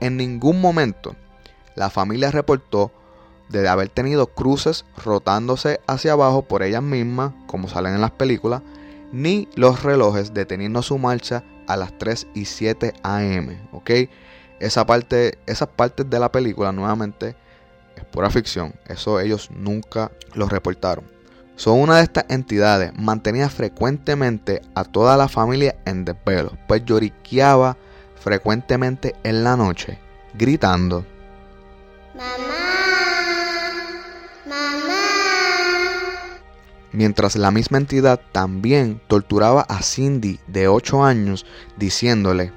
En 0.00 0.16
ningún 0.16 0.60
momento 0.60 1.14
la 1.74 1.90
familia 1.90 2.30
reportó 2.30 2.90
de 3.48 3.66
haber 3.68 3.88
tenido 3.88 4.26
cruces 4.26 4.84
rotándose 5.04 5.80
hacia 5.86 6.12
abajo 6.12 6.42
por 6.42 6.62
ellas 6.62 6.82
mismas, 6.82 7.32
como 7.46 7.68
salen 7.68 7.94
en 7.94 8.00
las 8.00 8.10
películas, 8.10 8.62
ni 9.12 9.48
los 9.54 9.82
relojes 9.82 10.34
deteniendo 10.34 10.82
su 10.82 10.98
marcha 10.98 11.44
a 11.66 11.76
las 11.76 11.96
3 11.98 12.28
y 12.34 12.44
7 12.44 12.94
am. 13.02 13.68
¿ok? 13.72 13.90
esa 14.60 14.86
parte, 14.86 15.38
esas 15.46 15.68
partes 15.68 16.08
de 16.08 16.18
la 16.18 16.32
película 16.32 16.72
nuevamente 16.72 17.36
es 17.96 18.04
pura 18.04 18.30
ficción. 18.30 18.74
Eso 18.86 19.20
ellos 19.20 19.50
nunca 19.50 20.10
lo 20.34 20.48
reportaron. 20.48 21.04
Son 21.56 21.80
una 21.80 21.96
de 21.96 22.02
estas 22.02 22.24
entidades 22.28 22.92
mantenía 22.98 23.48
frecuentemente 23.48 24.60
a 24.74 24.84
toda 24.84 25.16
la 25.16 25.28
familia 25.28 25.76
en 25.86 26.04
desvelo, 26.04 26.52
pues 26.68 26.84
lloriqueaba 26.84 27.76
frecuentemente 28.16 29.14
en 29.22 29.42
la 29.42 29.56
noche, 29.56 29.98
gritando: 30.34 31.06
¡Mamá! 32.14 32.75
Mientras 36.96 37.36
la 37.36 37.50
misma 37.50 37.76
entidad 37.76 38.22
también 38.32 39.02
torturaba 39.06 39.60
a 39.60 39.82
Cindy 39.82 40.40
de 40.46 40.66
8 40.66 41.04
años, 41.04 41.44
diciéndole: 41.76 42.54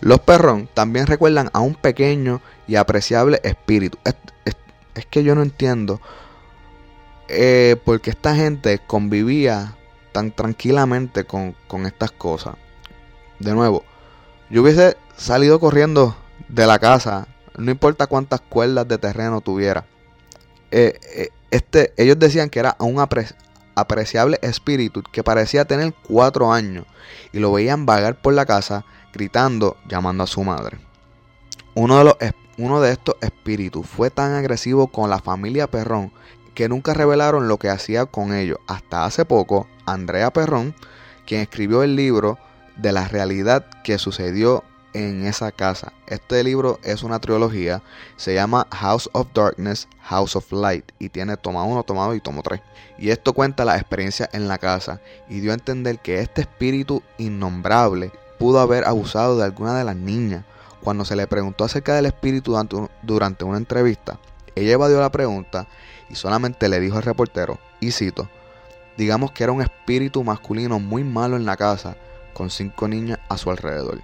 Los 0.00 0.20
perrón 0.20 0.68
también 0.74 1.08
recuerdan 1.08 1.50
a 1.52 1.58
un 1.58 1.74
pequeño 1.74 2.40
y 2.68 2.76
apreciable 2.76 3.40
espíritu. 3.42 3.98
Es, 4.04 4.14
que 5.06 5.24
yo 5.24 5.34
no 5.34 5.42
entiendo 5.42 6.00
eh, 7.26 7.74
por 7.84 8.00
qué 8.00 8.10
esta 8.10 8.36
gente 8.36 8.78
convivía 8.86 9.76
tan 10.12 10.30
tranquilamente 10.30 11.24
con, 11.24 11.56
estas 11.84 12.12
cosas. 12.12 12.54
De 13.40 13.54
nuevo, 13.54 13.82
yo 14.50 14.62
hubiese 14.62 14.96
salido 15.16 15.58
corriendo 15.58 16.16
de 16.48 16.66
la 16.66 16.78
casa, 16.78 17.27
no 17.58 17.70
importa 17.70 18.06
cuántas 18.06 18.40
cuerdas 18.40 18.86
de 18.88 18.98
terreno 18.98 19.40
tuviera. 19.40 19.84
Eh, 20.70 20.98
eh, 21.14 21.28
este, 21.50 21.92
ellos 21.96 22.18
decían 22.18 22.50
que 22.50 22.60
era 22.60 22.76
un 22.78 23.04
apreciable 23.74 24.38
espíritu 24.42 25.02
que 25.02 25.24
parecía 25.24 25.64
tener 25.64 25.94
cuatro 26.06 26.52
años 26.52 26.86
y 27.32 27.38
lo 27.38 27.52
veían 27.52 27.86
vagar 27.86 28.20
por 28.20 28.34
la 28.34 28.46
casa 28.46 28.84
gritando, 29.12 29.76
llamando 29.88 30.24
a 30.24 30.26
su 30.26 30.44
madre. 30.44 30.78
Uno 31.74 31.98
de, 31.98 32.04
los, 32.04 32.16
uno 32.58 32.80
de 32.80 32.92
estos 32.92 33.16
espíritus 33.20 33.86
fue 33.86 34.10
tan 34.10 34.34
agresivo 34.34 34.88
con 34.88 35.10
la 35.10 35.18
familia 35.18 35.66
Perrón 35.68 36.12
que 36.54 36.68
nunca 36.68 36.92
revelaron 36.92 37.48
lo 37.48 37.58
que 37.58 37.70
hacía 37.70 38.06
con 38.06 38.34
ellos. 38.34 38.58
Hasta 38.66 39.04
hace 39.04 39.24
poco, 39.24 39.68
Andrea 39.86 40.32
Perrón, 40.32 40.74
quien 41.26 41.40
escribió 41.40 41.82
el 41.82 41.96
libro 41.96 42.38
de 42.76 42.92
la 42.92 43.06
realidad 43.08 43.66
que 43.84 43.98
sucedió 43.98 44.64
en 44.92 45.26
esa 45.26 45.52
casa. 45.52 45.92
Este 46.06 46.42
libro 46.42 46.78
es 46.82 47.02
una 47.02 47.18
trilogía, 47.18 47.82
se 48.16 48.34
llama 48.34 48.66
House 48.72 49.08
of 49.12 49.28
Darkness, 49.34 49.88
House 50.02 50.36
of 50.36 50.50
Light 50.52 50.90
y 50.98 51.08
tiene 51.08 51.36
toma 51.36 51.64
1, 51.64 51.82
toma 51.84 52.06
2 52.06 52.16
y 52.16 52.20
toma 52.20 52.42
3. 52.42 52.60
Y 52.98 53.10
esto 53.10 53.32
cuenta 53.32 53.64
la 53.64 53.76
experiencia 53.76 54.28
en 54.32 54.48
la 54.48 54.58
casa 54.58 55.00
y 55.28 55.40
dio 55.40 55.52
a 55.52 55.54
entender 55.54 55.98
que 55.98 56.20
este 56.20 56.42
espíritu 56.42 57.02
innombrable 57.18 58.12
pudo 58.38 58.60
haber 58.60 58.86
abusado 58.86 59.36
de 59.36 59.44
alguna 59.44 59.76
de 59.76 59.84
las 59.84 59.96
niñas. 59.96 60.44
Cuando 60.82 61.04
se 61.04 61.16
le 61.16 61.26
preguntó 61.26 61.64
acerca 61.64 61.94
del 61.94 62.06
espíritu 62.06 62.56
durante 63.02 63.44
una 63.44 63.58
entrevista, 63.58 64.18
ella 64.54 64.72
evadió 64.72 65.00
la 65.00 65.10
pregunta 65.10 65.66
y 66.08 66.14
solamente 66.14 66.68
le 66.68 66.80
dijo 66.80 66.96
al 66.96 67.02
reportero, 67.02 67.58
y 67.80 67.90
cito, 67.90 68.28
digamos 68.96 69.32
que 69.32 69.44
era 69.44 69.52
un 69.52 69.60
espíritu 69.60 70.24
masculino 70.24 70.78
muy 70.78 71.04
malo 71.04 71.36
en 71.36 71.44
la 71.44 71.56
casa, 71.56 71.96
con 72.32 72.50
cinco 72.50 72.88
niñas 72.88 73.18
a 73.28 73.36
su 73.36 73.50
alrededor. 73.50 74.00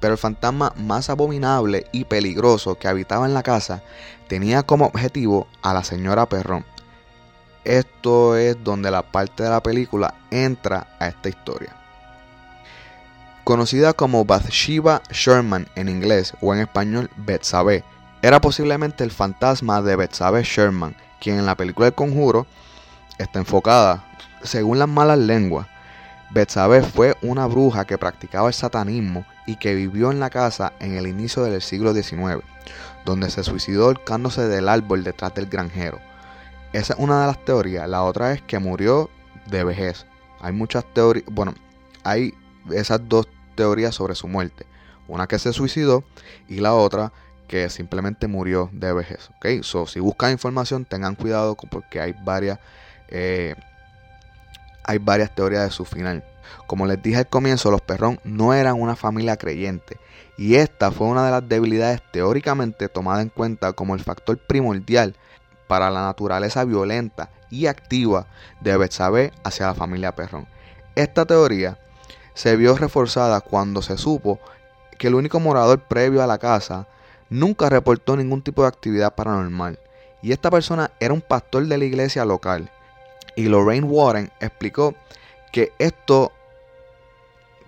Pero 0.00 0.14
el 0.14 0.18
fantasma 0.18 0.72
más 0.76 1.10
abominable 1.10 1.86
y 1.92 2.04
peligroso 2.04 2.76
que 2.76 2.88
habitaba 2.88 3.26
en 3.26 3.34
la 3.34 3.42
casa 3.42 3.82
tenía 4.28 4.62
como 4.62 4.86
objetivo 4.86 5.46
a 5.62 5.74
la 5.74 5.84
señora 5.84 6.26
Perrón. 6.26 6.64
Esto 7.64 8.36
es 8.36 8.56
donde 8.64 8.90
la 8.90 9.02
parte 9.02 9.42
de 9.42 9.50
la 9.50 9.62
película 9.62 10.14
entra 10.30 10.86
a 10.98 11.08
esta 11.08 11.28
historia. 11.28 11.76
Conocida 13.44 13.92
como 13.92 14.24
Bathsheba 14.24 15.02
Sherman 15.10 15.68
en 15.74 15.88
inglés 15.88 16.34
o 16.40 16.54
en 16.54 16.60
español 16.60 17.10
Betsabe, 17.16 17.84
era 18.22 18.40
posiblemente 18.40 19.02
el 19.02 19.10
fantasma 19.10 19.82
de 19.82 19.96
Betsabe 19.96 20.42
Sherman, 20.42 20.94
quien 21.20 21.38
en 21.38 21.46
la 21.46 21.54
película 21.54 21.88
El 21.88 21.94
Conjuro 21.94 22.46
está 23.18 23.38
enfocada, 23.38 24.04
según 24.42 24.78
las 24.78 24.88
malas 24.88 25.18
lenguas. 25.18 25.66
Betsabe 26.30 26.82
fue 26.82 27.16
una 27.22 27.46
bruja 27.46 27.86
que 27.86 27.98
practicaba 27.98 28.48
el 28.48 28.54
satanismo 28.54 29.24
y 29.50 29.56
que 29.56 29.74
vivió 29.74 30.12
en 30.12 30.20
la 30.20 30.30
casa 30.30 30.74
en 30.78 30.94
el 30.94 31.08
inicio 31.08 31.42
del 31.42 31.60
siglo 31.60 31.92
XIX, 31.92 32.44
donde 33.04 33.30
se 33.30 33.42
suicidó 33.42 33.88
holcándose 33.88 34.46
del 34.46 34.68
árbol 34.68 35.02
detrás 35.02 35.34
del 35.34 35.46
granjero. 35.46 35.98
Esa 36.72 36.94
es 36.94 37.00
una 37.00 37.22
de 37.22 37.26
las 37.26 37.44
teorías. 37.44 37.88
La 37.88 38.04
otra 38.04 38.32
es 38.32 38.42
que 38.42 38.60
murió 38.60 39.10
de 39.46 39.64
vejez. 39.64 40.06
Hay 40.40 40.52
muchas 40.52 40.84
teorías, 40.94 41.24
bueno, 41.32 41.52
hay 42.04 42.32
esas 42.70 43.00
dos 43.08 43.26
teorías 43.56 43.92
sobre 43.92 44.14
su 44.14 44.28
muerte. 44.28 44.66
Una 45.08 45.26
que 45.26 45.40
se 45.40 45.52
suicidó 45.52 46.04
y 46.46 46.60
la 46.60 46.74
otra 46.74 47.12
que 47.48 47.68
simplemente 47.70 48.28
murió 48.28 48.70
de 48.72 48.92
vejez. 48.92 49.30
¿okay? 49.36 49.64
So, 49.64 49.88
si 49.88 49.98
buscan 49.98 50.30
información, 50.30 50.84
tengan 50.84 51.16
cuidado 51.16 51.56
porque 51.56 52.00
hay 52.00 52.14
varias, 52.22 52.60
eh, 53.08 53.56
hay 54.84 54.98
varias 54.98 55.34
teorías 55.34 55.64
de 55.64 55.70
su 55.72 55.84
final. 55.84 56.22
Como 56.66 56.86
les 56.86 57.02
dije 57.02 57.18
al 57.18 57.28
comienzo, 57.28 57.70
los 57.70 57.80
Perrón 57.80 58.20
no 58.24 58.54
eran 58.54 58.80
una 58.80 58.96
familia 58.96 59.36
creyente 59.36 59.98
y 60.40 60.54
esta 60.54 60.90
fue 60.90 61.06
una 61.06 61.26
de 61.26 61.30
las 61.32 61.46
debilidades 61.48 62.00
teóricamente 62.12 62.88
tomada 62.88 63.20
en 63.20 63.28
cuenta 63.28 63.74
como 63.74 63.94
el 63.94 64.00
factor 64.00 64.38
primordial 64.38 65.14
para 65.66 65.90
la 65.90 66.02
naturaleza 66.02 66.64
violenta 66.64 67.28
y 67.50 67.66
activa 67.66 68.26
de 68.60 68.76
Betsabe 68.76 69.32
hacia 69.44 69.66
la 69.66 69.74
familia 69.74 70.16
Perrón. 70.16 70.46
Esta 70.94 71.26
teoría 71.26 71.78
se 72.32 72.56
vio 72.56 72.76
reforzada 72.76 73.42
cuando 73.42 73.82
se 73.82 73.98
supo 73.98 74.40
que 74.98 75.08
el 75.08 75.14
único 75.14 75.40
morador 75.40 75.80
previo 75.80 76.22
a 76.22 76.26
la 76.26 76.38
casa 76.38 76.88
nunca 77.28 77.68
reportó 77.68 78.16
ningún 78.16 78.40
tipo 78.40 78.62
de 78.62 78.68
actividad 78.68 79.14
paranormal. 79.14 79.78
Y 80.22 80.32
esta 80.32 80.50
persona 80.50 80.90
era 81.00 81.14
un 81.14 81.20
pastor 81.20 81.66
de 81.66 81.76
la 81.76 81.84
iglesia 81.84 82.24
local. 82.24 82.70
Y 83.36 83.44
Lorraine 83.44 83.86
Warren 83.86 84.30
explicó 84.40 84.94
que 85.52 85.72
esto, 85.78 86.32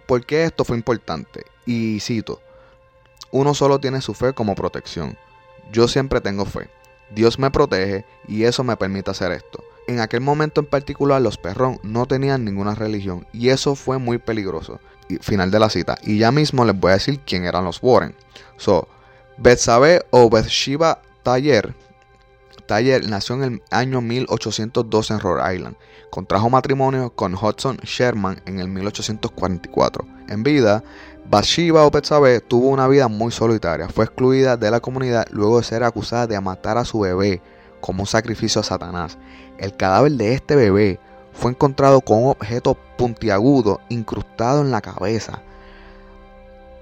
por 0.06 0.24
qué 0.24 0.44
esto 0.44 0.64
fue 0.64 0.76
importante. 0.76 1.44
Y 1.66 2.00
cito, 2.00 2.40
uno 3.30 3.54
solo 3.54 3.78
tiene 3.78 4.00
su 4.00 4.14
fe 4.14 4.32
como 4.32 4.54
protección. 4.54 5.16
Yo 5.72 5.88
siempre 5.88 6.20
tengo 6.20 6.44
fe. 6.44 6.68
Dios 7.14 7.38
me 7.38 7.50
protege 7.50 8.04
y 8.26 8.44
eso 8.44 8.64
me 8.64 8.76
permite 8.76 9.10
hacer 9.10 9.32
esto. 9.32 9.64
en 9.88 9.98
aquel 9.98 10.20
momento 10.20 10.60
en 10.60 10.66
particular 10.66 11.20
los 11.20 11.38
Perrón 11.38 11.80
no 11.82 12.06
tenían 12.06 12.44
ninguna 12.44 12.76
religión 12.76 13.26
y 13.32 13.48
eso 13.48 13.74
fue 13.74 13.98
muy 13.98 14.18
peligroso. 14.18 14.80
Y, 15.08 15.16
final 15.16 15.50
de 15.50 15.58
la 15.58 15.68
cita. 15.68 15.98
Y 16.02 16.18
ya 16.18 16.30
mismo 16.30 16.64
les 16.64 16.78
voy 16.78 16.90
a 16.90 16.94
decir 16.94 17.20
quién 17.20 17.44
eran 17.44 17.64
los 17.64 17.82
Warren. 17.82 18.14
So, 18.56 18.88
Betsabe 19.38 20.06
o 20.10 20.30
Bathsheba 20.30 21.02
Taller. 21.22 21.74
Nació 22.72 23.34
en 23.34 23.42
el 23.42 23.62
año 23.70 24.00
1812 24.00 25.12
en 25.12 25.20
Rhode 25.20 25.54
Island. 25.54 25.76
Contrajo 26.10 26.48
matrimonio 26.48 27.10
con 27.10 27.34
Hudson 27.34 27.76
Sherman 27.82 28.40
en 28.46 28.60
el 28.60 28.68
1844. 28.68 30.06
En 30.28 30.42
vida, 30.42 30.82
Bathsheba 31.28 31.84
o 31.84 31.90
Betsabe 31.90 32.40
tuvo 32.40 32.68
una 32.68 32.88
vida 32.88 33.08
muy 33.08 33.30
solitaria. 33.30 33.90
Fue 33.90 34.06
excluida 34.06 34.56
de 34.56 34.70
la 34.70 34.80
comunidad 34.80 35.26
luego 35.30 35.58
de 35.58 35.64
ser 35.64 35.84
acusada 35.84 36.26
de 36.26 36.40
matar 36.40 36.78
a 36.78 36.86
su 36.86 37.00
bebé 37.00 37.42
como 37.82 38.04
un 38.04 38.06
sacrificio 38.06 38.62
a 38.62 38.64
Satanás. 38.64 39.18
El 39.58 39.76
cadáver 39.76 40.12
de 40.12 40.32
este 40.32 40.56
bebé 40.56 40.98
fue 41.34 41.50
encontrado 41.50 42.00
con 42.00 42.22
un 42.22 42.30
objeto 42.30 42.78
puntiagudo 42.96 43.82
incrustado 43.90 44.62
en 44.62 44.70
la 44.70 44.80
cabeza. 44.80 45.42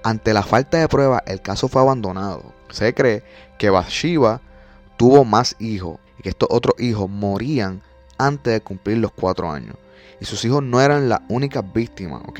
Ante 0.03 0.33
la 0.33 0.43
falta 0.43 0.77
de 0.77 0.87
prueba, 0.87 1.21
el 1.25 1.41
caso 1.41 1.67
fue 1.67 1.81
abandonado. 1.81 2.43
Se 2.69 2.93
cree 2.93 3.23
que 3.57 3.69
Bathsheba 3.69 4.39
tuvo 5.01 5.25
más 5.25 5.55
hijos 5.57 5.97
y 6.19 6.21
que 6.21 6.29
estos 6.29 6.47
otros 6.51 6.75
hijos 6.77 7.09
morían 7.09 7.81
antes 8.19 8.53
de 8.53 8.61
cumplir 8.61 8.99
los 8.99 9.11
cuatro 9.11 9.49
años. 9.49 9.75
Y 10.19 10.25
sus 10.25 10.45
hijos 10.45 10.61
no 10.61 10.79
eran 10.79 11.09
las 11.09 11.21
únicas 11.27 11.63
víctimas, 11.73 12.21
¿ok? 12.27 12.39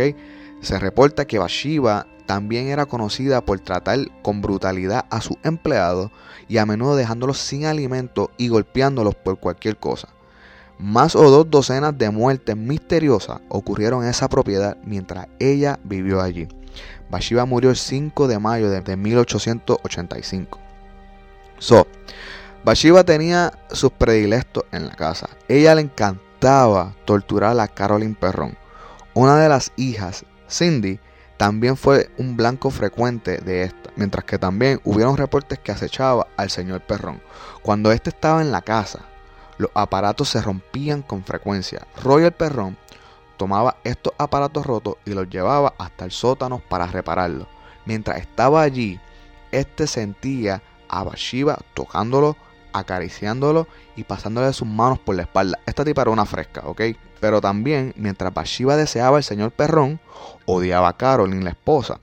Se 0.62 0.78
reporta 0.78 1.26
que 1.26 1.39
Bathsheba 1.39 2.06
también 2.28 2.67
era 2.67 2.86
conocida 2.86 3.41
por 3.41 3.60
tratar 3.62 3.97
con 4.21 4.43
brutalidad 4.43 5.06
a 5.10 5.21
sus 5.21 5.38
empleados 5.41 6.12
y 6.47 6.60
a 6.60 6.67
menudo 6.67 6.95
dejándolos 6.95 7.39
sin 7.39 7.65
alimento 7.65 8.30
y 8.38 8.50
golpeándolos 8.50 9.15
por 9.15 9.39
cualquier 9.39 9.78
cosa. 9.78 10.10
Más 10.78 11.15
o 11.15 11.32
dos 11.32 11.50
docenas 11.50 11.97
de 11.97 12.12
muertes 12.12 12.56
misteriosas 12.56 13.41
ocurrieron 13.50 14.04
en 14.04 14.12
esa 14.12 14.30
propiedad 14.30 14.78
mientras 14.84 15.26
ella 15.39 15.80
vivió 15.84 16.21
allí. 16.21 16.47
Bathsheba 17.10 17.45
murió 17.45 17.71
el 17.71 17.76
5 17.76 18.28
de 18.28 18.38
mayo 18.38 18.69
de 18.69 18.95
1885. 18.95 20.60
So, 21.58 21.88
Bathsheba 22.63 23.04
tenía 23.04 23.52
sus 23.71 23.91
predilectos 23.91 24.65
en 24.71 24.88
la 24.88 24.95
casa. 24.95 25.28
Ella 25.47 25.74
le 25.74 25.82
encantaba 25.82 26.95
torturar 27.06 27.60
a 27.60 27.67
Caroline 27.67 28.15
Perrón. 28.19 28.56
Una 29.15 29.38
de 29.38 29.50
las 29.50 29.71
hijas, 29.78 30.26
Cindy, 30.47 31.00
también 31.38 31.76
fue 31.76 32.12
un 32.19 32.38
blanco 32.38 32.69
frecuente 32.69 33.39
de 33.39 33.63
esta, 33.63 33.89
mientras 33.95 34.26
que 34.26 34.38
también 34.38 34.80
hubieron 34.84 35.17
reportes 35.17 35.58
que 35.58 35.71
acechaba 35.71 36.28
al 36.38 36.52
señor 36.52 36.82
Perrón. 36.82 37.19
Cuando 37.63 37.91
éste 37.91 38.12
estaba 38.12 38.41
en 38.41 38.52
la 38.52 38.62
casa, 38.62 39.00
los 39.58 39.71
aparatos 39.74 40.30
se 40.30 40.41
rompían 40.41 41.02
con 41.02 41.24
frecuencia. 41.24 41.88
Royal 42.04 42.32
Perrón 42.32 42.78
tomaba 43.38 43.78
estos 43.84 44.13
aparatos 44.19 44.67
rotos 44.67 44.97
y 45.04 45.15
los 45.15 45.28
llevaba 45.32 45.74
hasta 45.80 46.06
el 46.06 46.12
sótano 46.12 46.62
para 46.69 46.86
repararlos. 46.86 47.47
Mientras 47.86 48.19
estaba 48.19 48.62
allí, 48.62 49.00
este 49.52 49.88
sentía 49.88 50.62
a 50.88 51.04
Bathsheba 51.04 51.58
tocándolo, 51.74 52.38
acariciándolo 52.73 53.67
y 53.95 54.03
pasándole 54.03 54.51
sus 54.53 54.67
manos 54.67 54.99
por 54.99 55.15
la 55.15 55.23
espalda. 55.23 55.60
Esta 55.65 55.86
tipa 55.86 56.01
era 56.01 56.12
una 56.12 56.25
fresca, 56.25 56.62
¿ok? 56.65 56.81
Pero 57.19 57.41
también, 57.41 57.93
mientras 57.95 58.34
Bathsheba 58.34 58.75
deseaba 58.75 59.17
al 59.17 59.23
señor 59.23 59.51
Perrón, 59.51 59.99
odiaba 60.45 60.89
a 60.89 60.97
Caroline, 60.97 61.43
la 61.43 61.51
esposa. 61.51 61.99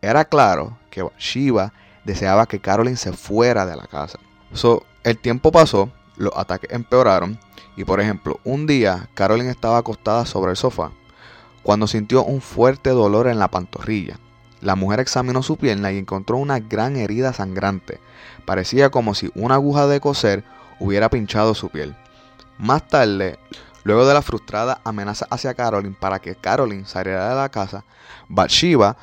Era 0.00 0.24
claro 0.24 0.78
que 0.90 1.02
Bathsheba 1.02 1.72
deseaba 2.04 2.46
que 2.46 2.60
Caroline 2.60 2.96
se 2.96 3.12
fuera 3.12 3.66
de 3.66 3.76
la 3.76 3.86
casa. 3.86 4.18
So, 4.52 4.84
el 5.04 5.18
tiempo 5.18 5.52
pasó 5.52 5.90
los 6.20 6.36
ataques 6.36 6.70
empeoraron 6.70 7.40
y 7.76 7.84
por 7.84 8.00
ejemplo, 8.00 8.38
un 8.44 8.66
día 8.66 9.08
Carolyn 9.14 9.48
estaba 9.48 9.78
acostada 9.78 10.26
sobre 10.26 10.50
el 10.50 10.56
sofá 10.56 10.92
cuando 11.62 11.86
sintió 11.86 12.24
un 12.24 12.42
fuerte 12.42 12.90
dolor 12.90 13.26
en 13.26 13.38
la 13.38 13.48
pantorrilla. 13.48 14.18
La 14.60 14.76
mujer 14.76 15.00
examinó 15.00 15.42
su 15.42 15.56
pierna 15.56 15.92
y 15.92 15.98
encontró 15.98 16.36
una 16.36 16.58
gran 16.58 16.96
herida 16.96 17.32
sangrante. 17.32 18.00
Parecía 18.44 18.90
como 18.90 19.14
si 19.14 19.30
una 19.34 19.54
aguja 19.54 19.86
de 19.86 20.00
coser 20.00 20.44
hubiera 20.78 21.08
pinchado 21.08 21.54
su 21.54 21.68
piel. 21.70 21.96
Más 22.58 22.86
tarde, 22.88 23.38
luego 23.84 24.06
de 24.06 24.14
la 24.14 24.22
frustrada 24.22 24.80
amenaza 24.84 25.26
hacia 25.30 25.54
Carolyn 25.54 25.94
para 25.94 26.18
que 26.18 26.34
Carolyn 26.34 26.86
saliera 26.86 27.30
de 27.30 27.36
la 27.36 27.48
casa, 27.48 27.84
Bathsheba 28.28 28.96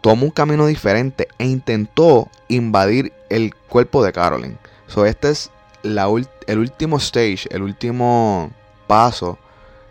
tomó 0.00 0.26
un 0.26 0.30
camino 0.30 0.66
diferente 0.66 1.28
e 1.38 1.46
intentó 1.46 2.28
invadir 2.48 3.12
el 3.30 3.54
cuerpo 3.54 4.04
de 4.04 4.12
Carolyn. 4.12 4.58
So, 4.86 5.06
este 5.06 5.30
es 5.30 5.50
el 5.82 6.58
último 6.58 6.98
stage, 6.98 7.48
el 7.50 7.62
último 7.62 8.52
paso 8.86 9.38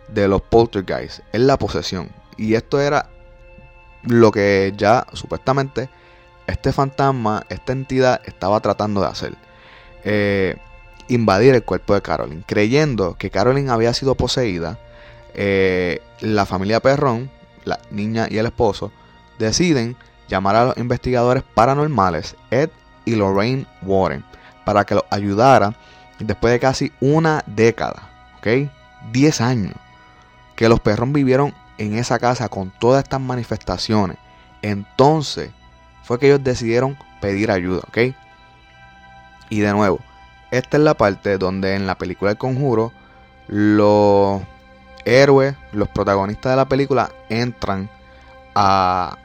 de 0.07 0.27
los 0.27 0.41
poltergeists 0.41 1.21
es 1.31 1.41
la 1.41 1.57
posesión. 1.57 2.09
Y 2.37 2.53
esto 2.55 2.79
era 2.79 3.09
lo 4.03 4.31
que 4.31 4.73
ya 4.75 5.05
supuestamente 5.13 5.89
este 6.47 6.71
fantasma, 6.73 7.45
esta 7.49 7.71
entidad 7.71 8.21
estaba 8.25 8.59
tratando 8.59 9.01
de 9.01 9.07
hacer. 9.07 9.35
Eh, 10.03 10.57
invadir 11.07 11.53
el 11.55 11.63
cuerpo 11.63 11.93
de 11.93 12.01
Carolyn. 12.01 12.43
Creyendo 12.45 13.15
que 13.17 13.29
Carolyn 13.29 13.69
había 13.69 13.93
sido 13.93 14.15
poseída, 14.15 14.79
eh, 15.33 16.01
la 16.19 16.45
familia 16.45 16.79
Perrón, 16.79 17.29
la 17.63 17.79
niña 17.89 18.27
y 18.29 18.37
el 18.37 18.45
esposo, 18.45 18.91
deciden 19.39 19.95
llamar 20.27 20.55
a 20.55 20.65
los 20.65 20.77
investigadores 20.77 21.43
paranormales 21.43 22.35
Ed 22.49 22.69
y 23.05 23.15
Lorraine 23.15 23.65
Warren 23.81 24.23
para 24.65 24.85
que 24.85 24.95
los 24.95 25.03
ayudara 25.09 25.75
después 26.19 26.53
de 26.53 26.59
casi 26.59 26.91
una 27.01 27.43
década, 27.47 28.09
¿ok? 28.37 28.69
10 29.11 29.41
años 29.41 29.73
que 30.55 30.69
los 30.69 30.79
perros 30.79 31.11
vivieron 31.11 31.53
en 31.81 31.97
esa 31.97 32.19
casa 32.19 32.47
con 32.47 32.71
todas 32.79 33.03
estas 33.03 33.19
manifestaciones. 33.19 34.17
Entonces 34.61 35.49
fue 36.03 36.19
que 36.19 36.27
ellos 36.27 36.43
decidieron 36.43 36.97
pedir 37.19 37.49
ayuda, 37.49 37.81
¿ok? 37.87 38.15
Y 39.49 39.59
de 39.59 39.73
nuevo, 39.73 39.99
esta 40.51 40.77
es 40.77 40.83
la 40.83 40.93
parte 40.93 41.37
donde 41.37 41.75
en 41.75 41.87
la 41.87 41.97
película 41.97 42.31
El 42.31 42.37
Conjuro 42.37 42.91
los 43.47 44.41
héroes, 45.05 45.55
los 45.73 45.87
protagonistas 45.89 46.51
de 46.51 46.55
la 46.55 46.69
película 46.69 47.11
entran 47.29 47.89
a 48.53 49.17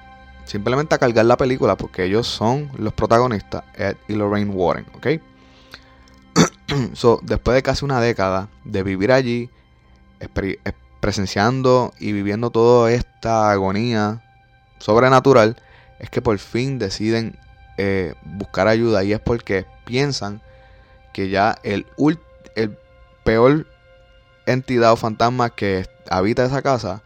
simplemente 0.45 0.95
a 0.95 0.99
cargar 0.99 1.27
la 1.27 1.37
película 1.37 1.77
porque 1.77 2.05
ellos 2.05 2.27
son 2.27 2.71
los 2.79 2.95
protagonistas, 2.95 3.65
Ed 3.75 3.97
y 4.09 4.15
Lorraine 4.15 4.51
Warren, 4.51 4.87
¿ok? 4.95 5.07
so, 6.95 7.21
después 7.23 7.55
de 7.55 7.63
casi 7.63 7.85
una 7.85 8.01
década 8.01 8.49
de 8.65 8.83
vivir 8.83 9.13
allí, 9.13 9.51
presenciando 11.01 11.93
y 11.99 12.13
viviendo 12.13 12.51
toda 12.51 12.91
esta 12.93 13.51
agonía 13.51 14.23
sobrenatural, 14.79 15.57
es 15.99 16.11
que 16.11 16.23
por 16.23 16.39
fin 16.39 16.79
deciden 16.79 17.39
eh, 17.79 18.15
buscar 18.25 18.69
ayuda 18.69 19.05
y 19.05 19.13
es 19.13 19.21
porque 19.21 19.67
piensan 19.85 20.43
que 21.13 21.29
ya 21.29 21.57
el, 21.63 21.87
el 22.55 22.79
peor 23.25 23.67
entidad 24.47 24.93
o 24.93 24.97
fantasma 24.97 25.51
que 25.51 25.87
habita 26.11 26.45
esa 26.45 26.63
casa 26.63 27.03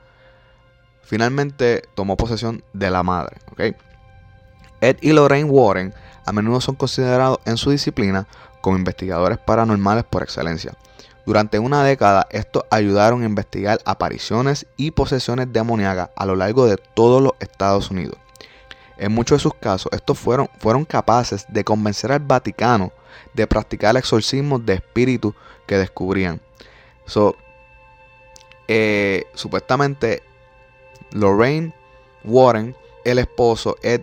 finalmente 1.03 1.83
tomó 1.95 2.17
posesión 2.17 2.63
de 2.73 2.91
la 2.91 3.03
madre. 3.03 3.39
Ed 4.81 4.97
y 5.01 5.13
Lorraine 5.13 5.51
Warren 5.51 5.93
a 6.25 6.33
menudo 6.33 6.61
son 6.61 6.77
considerados 6.77 7.39
en 7.45 7.57
su 7.57 7.71
disciplina 7.71 8.29
como 8.61 8.77
investigadores 8.77 9.39
paranormales 9.39 10.05
por 10.05 10.23
excelencia. 10.23 10.73
Durante 11.27 11.59
una 11.59 11.85
década, 11.85 12.27
estos 12.31 12.65
ayudaron 12.71 13.23
a 13.23 13.27
investigar 13.27 13.81
apariciones 13.85 14.67
y 14.77 14.91
posesiones 14.91 15.53
demoníacas 15.53 16.11
a 16.17 16.27
lo 16.27 16.37
largo 16.37 16.67
de 16.67 16.77
todos 16.77 17.23
los 17.23 17.33
Estados 17.41 17.91
Unidos. 17.91 18.17
En 18.97 19.13
muchos 19.13 19.39
de 19.39 19.43
sus 19.43 19.55
casos, 19.55 19.91
estos 19.93 20.19
fueron, 20.19 20.49
fueron 20.59 20.85
capaces 20.85 21.47
de 21.49 21.65
convencer 21.65 22.13
al 22.13 22.21
Vaticano 22.21 22.93
de 23.35 23.47
practicar 23.47 23.97
exorcismos 23.97 24.65
de 24.65 24.75
espíritus 24.75 25.35
que 25.67 25.79
descubrían. 25.79 26.41
Eh, 28.69 29.25
supuestamente, 29.35 30.23
Lorraine 31.13 31.75
Warren, 32.25 32.77
el 33.05 33.19
esposo, 33.19 33.77
Ed, 33.83 34.03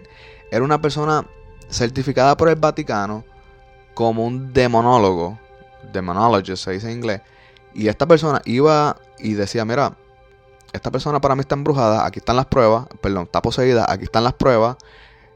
era 0.51 0.63
una 0.63 0.81
persona 0.81 1.25
certificada 1.69 2.35
por 2.35 2.49
el 2.49 2.55
Vaticano 2.55 3.23
como 3.93 4.25
un 4.25 4.53
demonólogo, 4.53 5.39
demonologist 5.91 6.63
se 6.63 6.71
dice 6.71 6.87
en 6.91 6.97
inglés, 6.97 7.21
y 7.73 7.87
esta 7.87 8.05
persona 8.05 8.41
iba 8.45 8.97
y 9.19 9.33
decía, 9.33 9.65
mira, 9.65 9.93
esta 10.73 10.91
persona 10.91 11.21
para 11.21 11.35
mí 11.35 11.41
está 11.41 11.55
embrujada, 11.55 12.05
aquí 12.05 12.19
están 12.19 12.35
las 12.35 12.45
pruebas, 12.45 12.87
perdón, 13.01 13.23
está 13.23 13.41
poseída, 13.41 13.85
aquí 13.87 14.03
están 14.03 14.23
las 14.23 14.33
pruebas, 14.33 14.77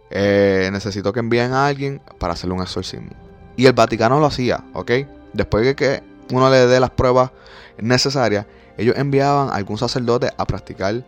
eh, 0.10 0.70
necesito 0.72 1.14
que 1.14 1.20
envíen 1.20 1.54
a 1.54 1.68
alguien 1.68 2.02
para 2.20 2.34
hacerle 2.34 2.56
un 2.56 2.62
exorcismo. 2.62 3.12
Y 3.56 3.66
el 3.66 3.74
Vaticano 3.74 4.20
lo 4.20 4.26
hacía, 4.26 4.64
¿ok? 4.74 4.92
Después 5.34 5.66
de 5.66 5.76
que 5.76 6.04
uno 6.32 6.50
le 6.50 6.68
dé 6.68 6.80
las 6.80 6.90
pruebas 6.92 7.32
necesarias, 7.78 8.46
ellos 8.78 8.96
enviaban 8.98 9.50
a 9.50 9.56
algún 9.56 9.78
sacerdote 9.78 10.30
a 10.38 10.46
practicar 10.46 11.06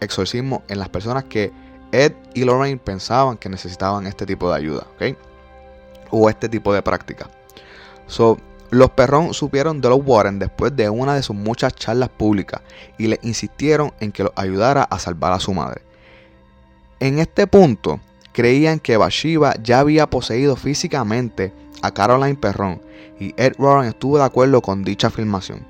exorcismo 0.00 0.62
en 0.68 0.78
las 0.78 0.88
personas 0.88 1.24
que 1.24 1.52
Ed 1.92 2.12
y 2.34 2.44
Lorraine 2.44 2.78
pensaban 2.78 3.38
que 3.38 3.48
necesitaban 3.48 4.06
este 4.06 4.26
tipo 4.26 4.50
de 4.50 4.56
ayuda, 4.56 4.86
¿ok? 4.94 5.16
o 6.10 6.28
este 6.28 6.48
tipo 6.48 6.72
de 6.72 6.82
práctica. 6.82 7.28
So, 8.06 8.38
Los 8.70 8.90
Perrón 8.90 9.32
supieron 9.32 9.80
de 9.80 9.88
los 9.88 10.00
Warren 10.04 10.38
después 10.38 10.76
de 10.76 10.90
una 10.90 11.14
de 11.14 11.22
sus 11.22 11.34
muchas 11.34 11.74
charlas 11.74 12.10
públicas 12.10 12.60
y 12.98 13.06
le 13.06 13.18
insistieron 13.22 13.92
en 14.00 14.12
que 14.12 14.24
los 14.24 14.32
ayudara 14.36 14.82
a 14.82 14.98
salvar 14.98 15.32
a 15.32 15.40
su 15.40 15.54
madre. 15.54 15.82
En 17.00 17.18
este 17.18 17.46
punto, 17.46 18.00
creían 18.32 18.78
que 18.78 18.96
Bathsheba 18.96 19.54
ya 19.62 19.80
había 19.80 20.10
poseído 20.10 20.54
físicamente 20.54 21.52
a 21.80 21.92
Caroline 21.92 22.36
Perrón 22.36 22.82
y 23.18 23.34
Ed 23.36 23.54
Warren 23.58 23.88
estuvo 23.88 24.18
de 24.18 24.24
acuerdo 24.24 24.60
con 24.60 24.84
dicha 24.84 25.06
afirmación. 25.06 25.66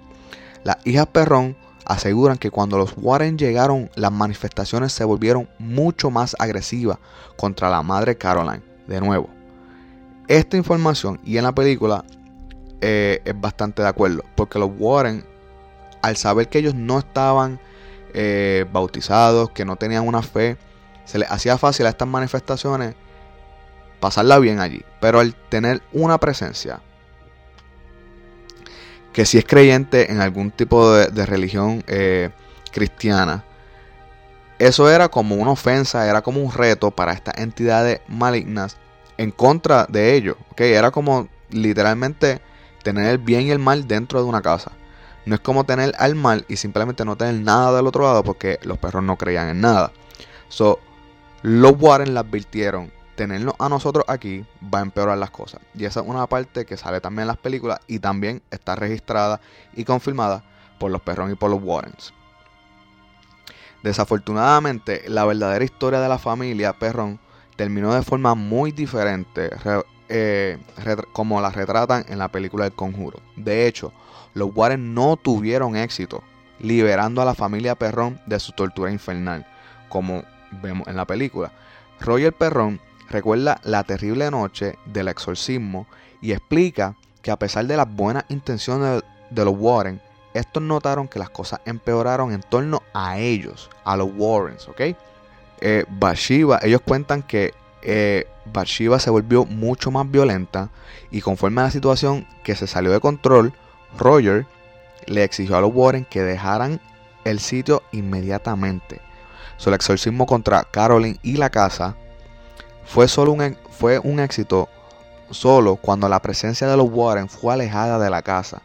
Las 0.65 0.79
hijas 0.85 1.07
Perrón 1.07 1.57
aseguran 1.85 2.37
que 2.37 2.51
cuando 2.51 2.79
los 2.79 2.95
Warren 2.97 3.39
llegaron, 3.39 3.91
las 3.95 4.13
manifestaciones 4.13 4.93
se 4.93 5.05
volvieron 5.05 5.49
mucho 5.59 6.11
más 6.11 6.35
agresivas 6.39 6.99
contra 7.37 7.71
la 7.71 7.83
madre 7.83 8.19
Caroline. 8.19 8.63
De 8.87 9.01
nuevo, 9.01 9.29
esta 10.27 10.57
información 10.57 11.21
y 11.25 11.39
en 11.39 11.45
la 11.45 11.55
película 11.55 12.05
eh, 12.81 13.21
es 13.25 13.41
bastante 13.41 13.83
de 13.83 13.89
acuerdo, 13.89 14.25
porque 14.37 14.59
los 14.59 14.71
Warren, 14.79 15.25
al 16.03 16.17
saber 16.17 16.49
que 16.49 16.59
ellos 16.59 16.75
no 16.75 16.99
estaban 16.99 17.61
eh, 18.15 18.67
bautizados, 18.73 19.51
que 19.51 19.65
no 19.65 19.77
tenían 19.77 20.07
una 20.07 20.23
fe, 20.23 20.57
se 21.05 21.19
les 21.19 21.31
hacía 21.31 21.59
fácil 21.59 21.87
a 21.87 21.91
estas 21.91 22.09
manifestaciones 22.09 22.95
pasarla 24.01 24.39
bien 24.39 24.61
allí. 24.61 24.85
Pero 25.01 25.21
al 25.21 25.35
tener 25.35 25.83
una 25.93 26.19
presencia 26.19 26.81
que 29.13 29.27
si 29.27 29.39
es 29.39 29.45
creyente 29.45 30.13
en 30.13 30.21
algún 30.21 30.51
tipo 30.51 30.93
de, 30.93 31.27
religión 31.27 31.83
eh, 31.89 32.31
cristiana, 32.71 33.45
eso 34.59 34.91
era 34.91 35.09
como 35.09 35.35
una 35.37 35.51
ofensa, 35.51 36.09
era 36.09 36.23
como 36.23 36.41
un 36.41 36.53
reto 36.53 36.91
para 36.91 37.13
estas 37.13 37.39
entidades 37.39 38.01
malignas 38.07 38.77
en 39.17 39.31
contra 39.31 39.87
de 39.89 40.15
ellos. 40.15 40.37
¿okay? 40.53 40.73
Era 40.73 40.91
como 40.91 41.29
literalmente 41.51 42.41
tener 42.83 43.07
el 43.09 43.19
bien 43.19 43.43
y 43.43 43.51
el 43.51 43.59
mal 43.59 43.87
dentro 43.87 44.23
de 44.23 44.29
una 44.29 44.43
casa. 44.43 44.73
No 45.27 45.35
es 45.35 45.41
como 45.41 45.65
tener 45.65 45.95
al 45.99 46.15
mal 46.15 46.45
y 46.49 46.57
simplemente 46.57 47.05
no 47.05 47.17
tener 47.17 47.35
nada 47.35 47.77
del 47.77 47.87
otro 47.87 48.05
lado 48.05 48.25
porque 48.25 48.59
los 48.63 48.79
perros 48.79 49.03
no 49.03 49.17
creían 49.17 49.49
en 49.49 49.61
nada. 49.61 49.93
So, 50.49 50.79
los 51.43 51.75
Warren 51.79 52.15
le 52.15 52.21
advirtieron, 52.21 52.91
tenernos 53.15 53.55
a 53.59 53.69
nosotros 53.69 54.05
aquí 54.09 54.45
va 54.63 54.79
a 54.79 54.83
empeorar 54.83 55.19
las 55.19 55.31
cosas. 55.31 55.61
Y 55.75 55.85
esa 55.85 56.01
es 56.01 56.07
una 56.07 56.27
parte 56.27 56.65
que 56.65 56.77
sale 56.77 57.01
también 57.01 57.23
en 57.23 57.29
las 57.29 57.37
películas 57.37 57.81
y 57.87 57.99
también 57.99 58.43
está 58.51 58.75
registrada 58.75 59.41
y 59.75 59.85
confirmada 59.85 60.45
por 60.79 60.91
los 60.91 61.03
perros 61.03 61.31
y 61.31 61.35
por 61.35 61.51
los 61.51 61.63
Warrens. 61.63 62.15
Desafortunadamente, 63.83 65.05
la 65.09 65.25
verdadera 65.25 65.65
historia 65.65 66.01
de 66.01 66.09
la 66.09 66.19
familia 66.19 66.73
Perrón 66.73 67.21
terminó 67.57 67.95
de 67.95 68.03
forma 68.03 68.35
muy 68.35 68.73
diferente 68.73 69.51
eh, 70.09 70.59
como 71.13 71.41
la 71.41 71.51
retratan 71.51 72.05
en 72.09 72.19
la 72.19 72.29
película 72.29 72.67
El 72.67 72.73
Conjuro. 72.73 73.21
De 73.37 73.67
hecho, 73.67 73.93
los 74.35 74.51
Warren 74.55 74.95
no 74.95 75.17
tuvieron 75.17 75.77
éxito 75.77 76.23
liberando 76.61 77.23
a 77.23 77.25
la 77.25 77.35
familia 77.35 77.75
Perrón 77.75 78.21
de 78.27 78.41
su 78.41 78.53
tortura 78.53 78.91
infernal, 78.91 79.47
como 79.89 80.25
vemos 80.63 80.89
en 80.89 80.97
la 80.97 81.05
película. 81.05 81.53
Roger 82.01 82.33
Perrón 82.33 82.81
recuerda 83.09 83.61
la 83.65 83.85
terrible 83.85 84.31
noche 84.31 84.79
del 84.87 85.09
exorcismo 85.09 85.87
y 86.21 86.33
explica 86.33 86.97
que 87.23 87.31
a 87.31 87.39
pesar 87.39 87.67
de 87.67 87.77
las 87.77 87.93
buenas 87.93 88.25
intenciones 88.29 89.03
de 89.31 89.45
los 89.45 89.55
Warren, 89.57 90.01
estos 90.35 90.63
notaron 90.63 91.09
que 91.09 91.19
las 91.19 91.31
cosas 91.31 91.61
empeoraron 91.65 92.33
en 92.33 92.43
torno 92.43 92.83
a 92.95 93.19
ellos, 93.19 93.71
a 93.85 93.97
los 93.97 94.11
Warrens, 94.15 94.69
¿ok? 94.69 94.81
Eh, 95.61 95.85
ellos 96.63 96.81
cuentan 96.85 97.23
que 97.23 97.55
eh, 97.83 98.27
Bathsheba 98.47 98.99
se 98.99 99.11
volvió 99.11 99.45
mucho 99.45 99.91
más 99.91 100.11
violenta 100.11 100.71
y 101.11 101.21
conforme 101.21 101.61
a 101.61 101.65
la 101.65 101.71
situación 101.71 102.27
que 102.43 102.57
se 102.57 102.67
salió 102.67 102.91
de 102.91 103.01
control, 103.01 103.53
Roger 103.97 104.47
le 105.07 105.25
exigió 105.25 105.57
a 105.57 105.61
los 105.61 105.73
Warren 105.75 106.05
que 106.05 106.23
dejaran 106.23 106.81
el 107.25 107.41
sitio 107.41 107.83
inmediatamente. 107.93 109.01
El 109.67 109.75
exorcismo 109.75 110.25
contra 110.25 110.65
Caroline 110.65 111.19
y 111.23 111.37
la 111.37 111.51
casa 111.51 111.95
fue, 112.87 113.07
solo 113.07 113.33
un, 113.33 113.57
fue 113.71 113.99
un 113.99 114.21
éxito 114.21 114.69
solo 115.31 115.77
cuando 115.77 116.09
la 116.09 116.23
presencia 116.23 116.67
de 116.67 116.77
los 116.77 116.89
Warren 116.91 117.29
fue 117.29 117.53
alejada 117.53 117.99
de 117.99 118.09
la 118.09 118.23
casa. 118.23 118.63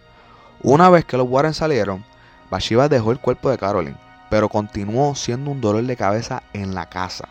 Una 0.62 0.89
vez 0.89 1.04
que 1.04 1.17
los 1.17 1.28
Warren 1.28 1.54
salieron, 1.54 2.06
Bathsheba 2.49 2.88
dejó 2.88 3.12
el 3.12 3.19
cuerpo 3.19 3.49
de 3.49 3.58
Caroline, 3.58 3.97
pero 4.30 4.47
continuó 4.47 5.13
siendo 5.15 5.52
un 5.52 5.60
dolor 5.60 5.84
de 5.84 5.97
cabeza 5.97 6.43
en 6.54 6.73
la 6.73 6.88
casa. 6.88 7.28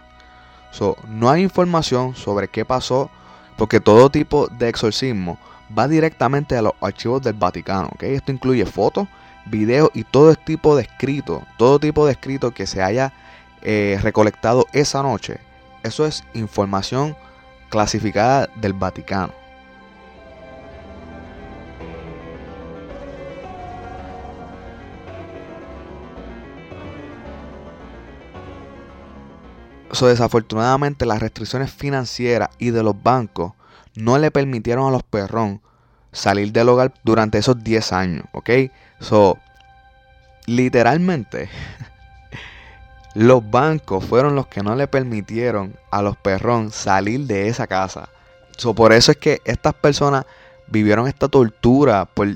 No 1.08 1.30
hay 1.30 1.42
información 1.42 2.14
sobre 2.14 2.48
qué 2.48 2.64
pasó, 2.64 3.10
porque 3.56 3.80
todo 3.80 4.10
tipo 4.10 4.48
de 4.48 4.68
exorcismo 4.68 5.38
va 5.76 5.88
directamente 5.88 6.56
a 6.56 6.62
los 6.62 6.72
archivos 6.80 7.22
del 7.22 7.34
Vaticano. 7.34 7.90
Esto 8.00 8.32
incluye 8.32 8.64
fotos, 8.66 9.06
videos 9.46 9.90
y 9.94 10.04
todo 10.04 10.34
tipo 10.34 10.76
de 10.76 10.82
escrito, 10.82 11.42
todo 11.56 11.78
tipo 11.78 12.06
de 12.06 12.12
escrito 12.12 12.52
que 12.52 12.66
se 12.66 12.82
haya 12.82 13.12
eh, 13.62 13.98
recolectado 14.02 14.66
esa 14.72 15.02
noche. 15.02 15.38
Eso 15.82 16.06
es 16.06 16.24
información 16.34 17.16
clasificada 17.68 18.48
del 18.56 18.72
Vaticano. 18.72 19.41
Desafortunadamente 30.00 31.06
las 31.06 31.20
restricciones 31.20 31.70
financieras 31.70 32.50
y 32.58 32.70
de 32.70 32.82
los 32.82 33.00
bancos 33.02 33.52
no 33.94 34.18
le 34.18 34.30
permitieron 34.30 34.88
a 34.88 34.90
los 34.90 35.02
perrón 35.02 35.60
salir 36.12 36.52
del 36.52 36.68
hogar 36.68 36.92
durante 37.04 37.38
esos 37.38 37.62
10 37.62 37.92
años, 37.92 38.24
¿ok? 38.32 38.50
So, 39.00 39.38
literalmente, 40.46 41.48
los 43.14 43.48
bancos 43.50 44.04
fueron 44.04 44.34
los 44.34 44.46
que 44.46 44.62
no 44.62 44.74
le 44.74 44.88
permitieron 44.88 45.76
a 45.90 46.02
los 46.02 46.16
perrón 46.16 46.70
salir 46.70 47.20
de 47.26 47.48
esa 47.48 47.66
casa. 47.66 48.08
So, 48.56 48.74
por 48.74 48.92
eso 48.92 49.12
es 49.12 49.18
que 49.18 49.40
estas 49.44 49.74
personas 49.74 50.26
vivieron 50.68 51.08
esta 51.08 51.28
tortura 51.28 52.06
por 52.06 52.28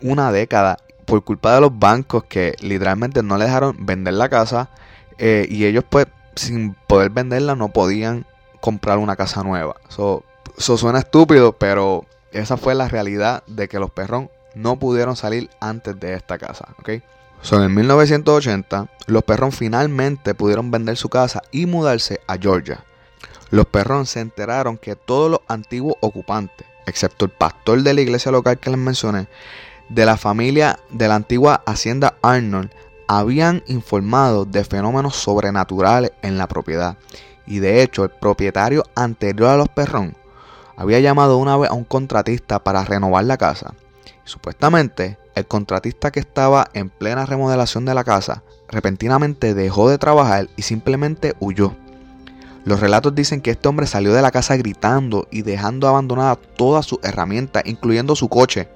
una 0.00 0.32
década 0.32 0.78
por 1.04 1.24
culpa 1.24 1.54
de 1.54 1.60
los 1.60 1.78
bancos 1.78 2.24
que 2.24 2.54
literalmente 2.60 3.22
no 3.22 3.36
le 3.36 3.44
dejaron 3.44 3.76
vender 3.84 4.14
la 4.14 4.28
casa 4.28 4.70
eh, 5.18 5.46
y 5.48 5.64
ellos 5.64 5.84
pues 5.88 6.06
sin 6.34 6.74
poder 6.86 7.10
venderla 7.10 7.54
no 7.54 7.68
podían 7.68 8.26
comprar 8.60 8.98
una 8.98 9.16
casa 9.16 9.42
nueva. 9.42 9.76
Eso 9.88 10.24
suena 10.56 11.00
estúpido, 11.00 11.52
pero 11.52 12.06
esa 12.32 12.56
fue 12.56 12.74
la 12.74 12.88
realidad 12.88 13.42
de 13.46 13.68
que 13.68 13.78
los 13.78 13.90
perrón 13.90 14.30
no 14.54 14.78
pudieron 14.78 15.16
salir 15.16 15.50
antes 15.60 15.98
de 15.98 16.14
esta 16.14 16.38
casa. 16.38 16.68
¿okay? 16.78 17.02
So, 17.42 17.62
en 17.62 17.74
1980, 17.74 18.88
los 19.06 19.24
perrón 19.24 19.52
finalmente 19.52 20.34
pudieron 20.34 20.70
vender 20.70 20.96
su 20.96 21.08
casa 21.08 21.42
y 21.50 21.66
mudarse 21.66 22.20
a 22.26 22.36
Georgia. 22.36 22.84
Los 23.50 23.66
perrón 23.66 24.06
se 24.06 24.20
enteraron 24.20 24.78
que 24.78 24.96
todos 24.96 25.30
los 25.30 25.40
antiguos 25.48 25.96
ocupantes, 26.00 26.66
excepto 26.86 27.24
el 27.24 27.32
pastor 27.32 27.82
de 27.82 27.94
la 27.94 28.00
iglesia 28.00 28.32
local 28.32 28.58
que 28.58 28.70
les 28.70 28.78
mencioné, 28.78 29.26
de 29.88 30.06
la 30.06 30.16
familia 30.16 30.78
de 30.90 31.08
la 31.08 31.16
antigua 31.16 31.62
hacienda 31.66 32.14
Arnold, 32.22 32.70
habían 33.18 33.62
informado 33.66 34.46
de 34.46 34.64
fenómenos 34.64 35.16
sobrenaturales 35.16 36.12
en 36.22 36.38
la 36.38 36.48
propiedad. 36.48 36.96
Y 37.46 37.58
de 37.58 37.82
hecho, 37.82 38.04
el 38.04 38.10
propietario 38.10 38.84
anterior 38.94 39.50
a 39.50 39.56
los 39.56 39.68
perrón 39.68 40.16
había 40.76 41.00
llamado 41.00 41.36
una 41.36 41.56
vez 41.56 41.70
a 41.70 41.74
un 41.74 41.84
contratista 41.84 42.64
para 42.64 42.84
renovar 42.84 43.24
la 43.24 43.36
casa. 43.36 43.74
Y 44.06 44.28
supuestamente, 44.28 45.18
el 45.34 45.46
contratista 45.46 46.10
que 46.10 46.20
estaba 46.20 46.68
en 46.72 46.88
plena 46.88 47.26
remodelación 47.26 47.84
de 47.84 47.94
la 47.94 48.04
casa 48.04 48.42
repentinamente 48.68 49.52
dejó 49.52 49.90
de 49.90 49.98
trabajar 49.98 50.48
y 50.56 50.62
simplemente 50.62 51.34
huyó. 51.38 51.76
Los 52.64 52.80
relatos 52.80 53.14
dicen 53.14 53.42
que 53.42 53.50
este 53.50 53.68
hombre 53.68 53.86
salió 53.86 54.14
de 54.14 54.22
la 54.22 54.30
casa 54.30 54.56
gritando 54.56 55.28
y 55.30 55.42
dejando 55.42 55.86
abandonada 55.86 56.36
todas 56.36 56.86
sus 56.86 57.00
herramientas, 57.02 57.64
incluyendo 57.66 58.16
su 58.16 58.28
coche. 58.28 58.68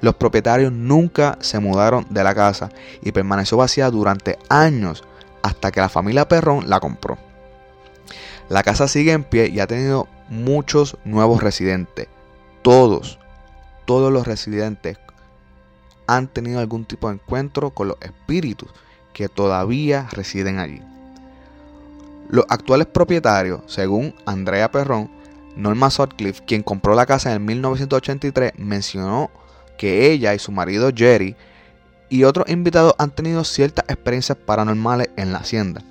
Los 0.00 0.14
propietarios 0.14 0.72
nunca 0.72 1.38
se 1.40 1.58
mudaron 1.58 2.06
de 2.10 2.22
la 2.22 2.34
casa 2.34 2.70
y 3.02 3.12
permaneció 3.12 3.56
vacía 3.56 3.90
durante 3.90 4.38
años 4.48 5.04
hasta 5.42 5.70
que 5.70 5.80
la 5.80 5.88
familia 5.88 6.28
Perrón 6.28 6.68
la 6.68 6.80
compró. 6.80 7.18
La 8.48 8.62
casa 8.62 8.88
sigue 8.88 9.12
en 9.12 9.24
pie 9.24 9.48
y 9.48 9.60
ha 9.60 9.66
tenido 9.66 10.08
muchos 10.28 10.96
nuevos 11.04 11.42
residentes. 11.42 12.08
Todos, 12.62 13.18
todos 13.84 14.12
los 14.12 14.26
residentes 14.26 14.98
han 16.06 16.28
tenido 16.28 16.60
algún 16.60 16.84
tipo 16.84 17.08
de 17.08 17.14
encuentro 17.14 17.70
con 17.70 17.88
los 17.88 17.98
espíritus 18.00 18.70
que 19.12 19.28
todavía 19.28 20.08
residen 20.12 20.58
allí. 20.58 20.80
Los 22.30 22.44
actuales 22.48 22.86
propietarios, 22.86 23.60
según 23.66 24.14
Andrea 24.26 24.70
Perrón, 24.70 25.10
Norma 25.56 25.90
Sutcliffe, 25.90 26.44
quien 26.44 26.62
compró 26.62 26.94
la 26.94 27.06
casa 27.06 27.34
en 27.34 27.44
1983, 27.44 28.52
mencionó 28.58 29.30
que 29.78 30.10
ella 30.12 30.34
y 30.34 30.38
su 30.38 30.52
marido 30.52 30.90
Jerry 30.94 31.34
y 32.10 32.24
otros 32.24 32.48
invitados 32.50 32.94
han 32.98 33.10
tenido 33.10 33.44
ciertas 33.44 33.86
experiencias 33.88 34.36
paranormales 34.36 35.08
en 35.16 35.32
la 35.32 35.38
hacienda, 35.38 35.82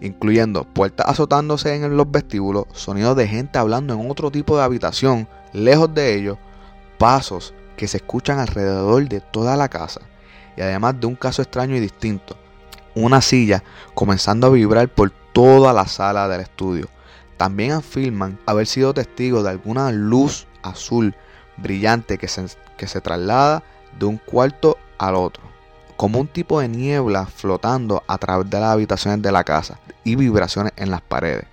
incluyendo 0.00 0.64
puertas 0.64 1.06
azotándose 1.08 1.74
en 1.74 1.96
los 1.96 2.10
vestíbulos, 2.10 2.64
sonidos 2.72 3.16
de 3.16 3.28
gente 3.28 3.58
hablando 3.58 3.92
en 3.92 4.10
otro 4.10 4.30
tipo 4.30 4.56
de 4.56 4.62
habitación, 4.62 5.28
lejos 5.52 5.92
de 5.92 6.14
ellos, 6.14 6.38
pasos 6.96 7.52
que 7.76 7.88
se 7.88 7.98
escuchan 7.98 8.38
alrededor 8.38 9.08
de 9.08 9.20
toda 9.20 9.56
la 9.56 9.68
casa 9.68 10.00
y 10.56 10.60
además 10.60 10.98
de 11.00 11.06
un 11.06 11.16
caso 11.16 11.42
extraño 11.42 11.76
y 11.76 11.80
distinto, 11.80 12.36
una 12.94 13.20
silla 13.20 13.64
comenzando 13.94 14.46
a 14.46 14.50
vibrar 14.50 14.88
por 14.88 15.10
toda 15.32 15.72
la 15.72 15.86
sala 15.86 16.28
del 16.28 16.42
estudio. 16.42 16.88
También 17.36 17.72
afirman 17.72 18.38
haber 18.46 18.68
sido 18.68 18.94
testigos 18.94 19.42
de 19.42 19.50
alguna 19.50 19.90
luz 19.90 20.46
azul 20.62 21.16
brillante 21.56 22.18
que 22.18 22.28
se, 22.28 22.46
que 22.76 22.86
se 22.86 23.00
traslada 23.00 23.62
de 23.98 24.06
un 24.06 24.18
cuarto 24.18 24.78
al 24.98 25.14
otro, 25.14 25.42
como 25.96 26.20
un 26.20 26.26
tipo 26.26 26.60
de 26.60 26.68
niebla 26.68 27.26
flotando 27.26 28.02
a 28.06 28.18
través 28.18 28.50
de 28.50 28.60
las 28.60 28.70
habitaciones 28.70 29.22
de 29.22 29.32
la 29.32 29.44
casa 29.44 29.78
y 30.02 30.16
vibraciones 30.16 30.72
en 30.76 30.90
las 30.90 31.00
paredes. 31.00 31.44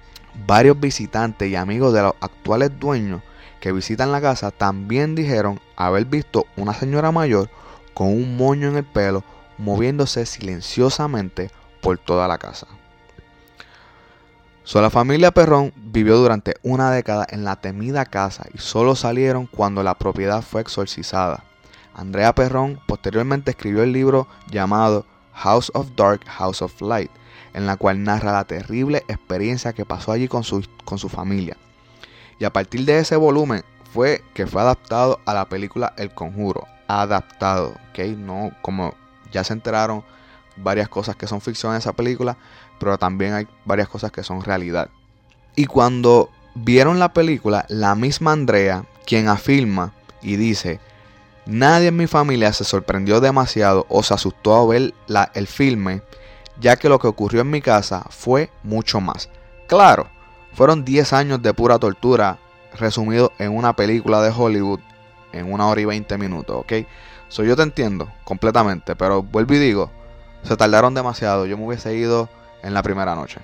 Varios 0.47 0.79
visitantes 0.79 1.49
y 1.49 1.55
amigos 1.55 1.93
de 1.93 2.01
los 2.01 2.13
actuales 2.21 2.71
dueños 2.79 3.21
que 3.59 3.71
visitan 3.71 4.11
la 4.11 4.21
casa 4.21 4.49
también 4.51 5.13
dijeron 5.13 5.59
haber 5.75 6.05
visto 6.05 6.47
una 6.57 6.73
señora 6.73 7.11
mayor 7.11 7.49
con 7.93 8.07
un 8.07 8.35
moño 8.37 8.69
en 8.69 8.77
el 8.77 8.85
pelo 8.85 9.23
moviéndose 9.57 10.25
silenciosamente 10.25 11.51
por 11.81 11.97
toda 11.97 12.27
la 12.27 12.37
casa. 12.37 12.67
La 14.73 14.89
familia 14.89 15.31
Perrón 15.31 15.73
vivió 15.75 16.17
durante 16.17 16.55
una 16.63 16.91
década 16.91 17.27
en 17.29 17.43
la 17.43 17.57
temida 17.57 18.05
casa 18.05 18.45
y 18.53 18.57
solo 18.57 18.95
salieron 18.95 19.47
cuando 19.47 19.83
la 19.83 19.95
propiedad 19.95 20.41
fue 20.41 20.61
exorcizada. 20.61 21.43
Andrea 21.93 22.33
Perrón 22.33 22.79
posteriormente 22.87 23.51
escribió 23.51 23.83
el 23.83 23.91
libro 23.91 24.27
llamado 24.49 25.05
House 25.33 25.71
of 25.73 25.89
Dark, 25.95 26.21
House 26.25 26.61
of 26.61 26.81
Light, 26.81 27.11
en 27.53 27.65
la 27.65 27.75
cual 27.75 28.03
narra 28.03 28.31
la 28.31 28.45
terrible 28.45 29.03
experiencia 29.07 29.73
que 29.73 29.85
pasó 29.85 30.13
allí 30.13 30.27
con 30.27 30.43
su, 30.43 30.65
con 30.85 30.97
su 30.97 31.09
familia. 31.09 31.57
Y 32.39 32.45
a 32.45 32.53
partir 32.53 32.85
de 32.85 32.99
ese 32.99 33.17
volumen 33.17 33.63
fue 33.93 34.23
que 34.33 34.47
fue 34.47 34.61
adaptado 34.61 35.19
a 35.25 35.33
la 35.33 35.45
película 35.49 35.93
El 35.97 36.13
Conjuro. 36.13 36.65
Adaptado. 36.87 37.75
No, 38.17 38.51
como 38.61 38.95
ya 39.31 39.43
se 39.43 39.53
enteraron 39.53 40.03
varias 40.55 40.89
cosas 40.89 41.15
que 41.15 41.27
son 41.27 41.41
ficción 41.41 41.73
en 41.73 41.79
esa 41.79 41.93
película, 41.93 42.37
pero 42.81 42.97
también 42.97 43.33
hay 43.33 43.47
varias 43.63 43.87
cosas 43.87 44.11
que 44.11 44.23
son 44.23 44.43
realidad. 44.43 44.89
Y 45.55 45.67
cuando 45.67 46.31
vieron 46.55 46.97
la 46.97 47.13
película, 47.13 47.65
la 47.69 47.93
misma 47.93 48.31
Andrea, 48.31 48.85
quien 49.05 49.27
afirma 49.27 49.93
y 50.19 50.35
dice, 50.35 50.79
nadie 51.45 51.89
en 51.89 51.97
mi 51.97 52.07
familia 52.07 52.51
se 52.53 52.63
sorprendió 52.63 53.21
demasiado 53.21 53.85
o 53.87 54.01
se 54.01 54.15
asustó 54.15 54.55
a 54.55 54.65
ver 54.65 54.95
la, 55.05 55.31
el 55.35 55.45
filme, 55.45 56.01
ya 56.59 56.75
que 56.75 56.89
lo 56.89 56.97
que 56.97 57.07
ocurrió 57.07 57.41
en 57.41 57.51
mi 57.51 57.61
casa 57.61 58.03
fue 58.09 58.49
mucho 58.63 58.99
más. 58.99 59.29
Claro, 59.67 60.07
fueron 60.53 60.83
10 60.83 61.13
años 61.13 61.41
de 61.43 61.53
pura 61.53 61.77
tortura 61.77 62.39
resumido 62.79 63.31
en 63.37 63.55
una 63.55 63.75
película 63.75 64.23
de 64.23 64.33
Hollywood 64.35 64.79
en 65.33 65.53
una 65.53 65.67
hora 65.67 65.81
y 65.81 65.85
20 65.85 66.17
minutos, 66.17 66.57
¿ok? 66.57 66.73
So, 67.29 67.43
yo 67.43 67.55
te 67.55 67.61
entiendo 67.61 68.11
completamente, 68.23 68.95
pero 68.95 69.21
vuelvo 69.21 69.53
y 69.53 69.59
digo, 69.59 69.91
se 70.43 70.57
tardaron 70.57 70.93
demasiado. 70.93 71.45
Yo 71.45 71.57
me 71.57 71.65
hubiese 71.65 71.95
ido 71.95 72.27
en 72.63 72.73
la 72.73 72.83
primera 72.83 73.15
noche. 73.15 73.39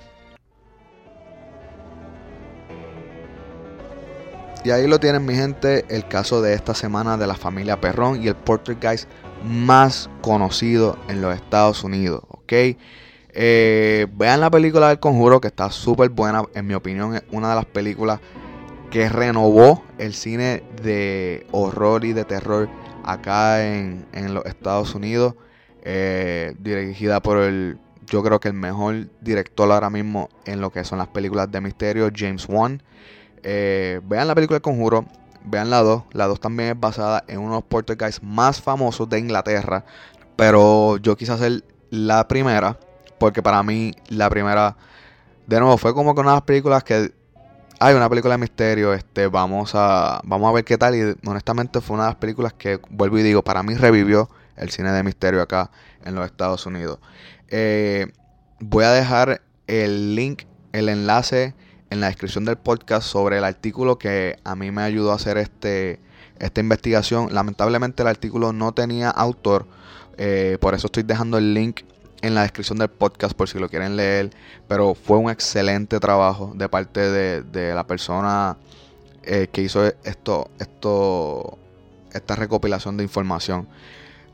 Y 4.64 4.70
ahí 4.70 4.86
lo 4.86 4.98
tienen 4.98 5.24
mi 5.24 5.34
gente, 5.34 5.84
el 5.88 6.06
caso 6.08 6.42
de 6.42 6.54
esta 6.54 6.74
semana 6.74 7.16
de 7.16 7.26
la 7.26 7.36
familia 7.36 7.80
Perrón 7.80 8.22
y 8.22 8.28
el 8.28 8.34
poltergeist 8.34 9.08
más 9.44 10.10
conocido 10.20 10.98
en 11.08 11.22
los 11.22 11.34
Estados 11.34 11.84
Unidos, 11.84 12.22
¿ok? 12.28 12.52
Eh, 13.40 14.06
vean 14.14 14.40
la 14.40 14.50
película 14.50 14.88
del 14.88 14.98
conjuro 14.98 15.40
que 15.40 15.48
está 15.48 15.70
súper 15.70 16.10
buena, 16.10 16.42
en 16.54 16.66
mi 16.66 16.74
opinión 16.74 17.14
es 17.14 17.22
una 17.30 17.50
de 17.50 17.54
las 17.54 17.66
películas 17.66 18.20
que 18.90 19.08
renovó 19.08 19.84
el 19.98 20.12
cine 20.12 20.64
de 20.82 21.46
horror 21.52 22.04
y 22.04 22.12
de 22.12 22.24
terror 22.24 22.68
acá 23.04 23.64
en, 23.64 24.06
los 24.34 24.44
Estados 24.44 24.94
Unidos, 24.94 25.34
eh, 25.82 26.54
dirigida 26.58 27.20
por 27.20 27.38
el, 27.38 27.78
yo 28.08 28.22
creo 28.22 28.40
que 28.40 28.48
el 28.48 28.54
mejor 28.54 29.08
director 29.20 29.70
ahora 29.70 29.90
mismo 29.90 30.28
en 30.44 30.60
lo 30.60 30.70
que 30.70 30.84
son 30.84 30.98
las 30.98 31.08
películas 31.08 31.50
de 31.50 31.60
misterio, 31.60 32.10
James 32.14 32.46
Wan. 32.48 32.82
Eh, 33.42 34.00
vean 34.04 34.26
la 34.26 34.34
película 34.34 34.56
El 34.56 34.62
Conjuro, 34.62 35.04
vean 35.44 35.70
la 35.70 35.82
2. 35.82 36.04
La 36.12 36.26
2 36.26 36.40
también 36.40 36.70
es 36.70 36.80
basada 36.80 37.24
en 37.28 37.38
uno 37.38 37.50
de 37.50 37.56
los 37.56 37.64
poltergeists 37.64 38.22
más 38.22 38.60
famosos 38.60 39.08
de 39.08 39.18
Inglaterra, 39.18 39.84
pero 40.36 40.96
yo 40.98 41.16
quise 41.16 41.32
hacer 41.32 41.64
la 41.90 42.26
primera, 42.28 42.78
porque 43.18 43.42
para 43.42 43.62
mí 43.62 43.92
la 44.08 44.28
primera, 44.30 44.76
de 45.46 45.60
nuevo, 45.60 45.76
fue 45.78 45.94
como 45.94 46.14
que 46.14 46.20
una 46.20 46.30
de 46.30 46.36
las 46.36 46.42
películas 46.42 46.84
que 46.84 47.12
hay 47.80 47.94
una 47.94 48.08
película 48.08 48.34
de 48.34 48.38
misterio, 48.38 48.92
este, 48.92 49.28
vamos 49.28 49.72
a, 49.74 50.20
vamos 50.24 50.48
a 50.48 50.52
ver 50.52 50.64
qué 50.64 50.76
tal. 50.76 50.96
Y 50.96 51.16
honestamente 51.28 51.80
fue 51.80 51.94
una 51.94 52.04
de 52.04 52.10
las 52.10 52.16
películas 52.16 52.52
que, 52.54 52.80
vuelvo 52.90 53.18
y 53.18 53.22
digo, 53.22 53.42
para 53.42 53.62
mí 53.62 53.74
revivió 53.74 54.28
el 54.56 54.70
cine 54.70 54.90
de 54.90 55.02
misterio 55.04 55.40
acá 55.40 55.70
en 56.04 56.14
los 56.14 56.26
Estados 56.26 56.66
Unidos. 56.66 56.98
Eh, 57.48 58.06
voy 58.60 58.84
a 58.84 58.92
dejar 58.92 59.42
el 59.66 60.14
link, 60.14 60.42
el 60.72 60.88
enlace 60.88 61.54
en 61.90 62.00
la 62.00 62.08
descripción 62.08 62.44
del 62.44 62.56
podcast 62.56 63.06
sobre 63.06 63.38
el 63.38 63.44
artículo 63.44 63.98
que 63.98 64.38
a 64.44 64.54
mí 64.56 64.70
me 64.70 64.82
ayudó 64.82 65.12
a 65.12 65.14
hacer 65.16 65.38
este, 65.38 66.00
esta 66.38 66.60
investigación. 66.60 67.32
Lamentablemente 67.32 68.02
el 68.02 68.08
artículo 68.08 68.52
no 68.52 68.72
tenía 68.72 69.10
autor, 69.10 69.66
eh, 70.16 70.58
por 70.60 70.74
eso 70.74 70.86
estoy 70.86 71.02
dejando 71.02 71.38
el 71.38 71.54
link 71.54 71.82
en 72.22 72.34
la 72.34 72.42
descripción 72.42 72.78
del 72.78 72.88
podcast 72.88 73.34
por 73.36 73.48
si 73.48 73.58
lo 73.58 73.68
quieren 73.68 73.96
leer. 73.96 74.30
Pero 74.66 74.94
fue 74.94 75.18
un 75.18 75.30
excelente 75.30 76.00
trabajo 76.00 76.52
de 76.54 76.68
parte 76.68 77.00
de, 77.10 77.74
la 77.74 77.86
persona 77.86 78.56
eh, 79.22 79.48
que 79.50 79.62
hizo 79.62 79.86
esto, 80.04 80.50
esto, 80.58 81.58
esta 82.12 82.36
recopilación 82.36 82.96
de 82.96 83.04
información. 83.04 83.68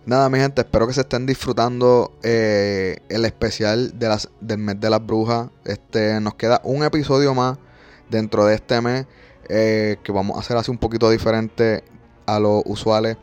Nada, 0.07 0.29
mi 0.29 0.39
gente, 0.39 0.61
espero 0.61 0.87
que 0.87 0.93
se 0.93 1.01
estén 1.01 1.25
disfrutando 1.25 2.13
eh, 2.23 2.99
el 3.09 3.25
especial 3.25 3.99
de 3.99 4.09
las, 4.09 4.29
del 4.39 4.59
mes 4.59 4.79
de 4.79 4.91
las 4.91 5.05
brujas. 5.05 5.49
Este, 5.65 6.21
nos 6.21 6.35
queda 6.35 6.61
un 6.63 6.85
episodio 6.85 7.35
más 7.35 7.57
dentro 8.11 8.45
de 8.45 8.55
este 8.55 8.83
mes 8.83 9.07
eh, 9.49 9.97
que 10.05 10.13
vamos 10.13 10.37
a 10.37 10.41
hacer 10.41 10.59
así 10.59 10.71
un 10.71 10.77
poquito 10.77 11.09
diferente 11.09 11.85
a 12.27 12.39
lo 12.39 12.63
usuales. 12.67 13.17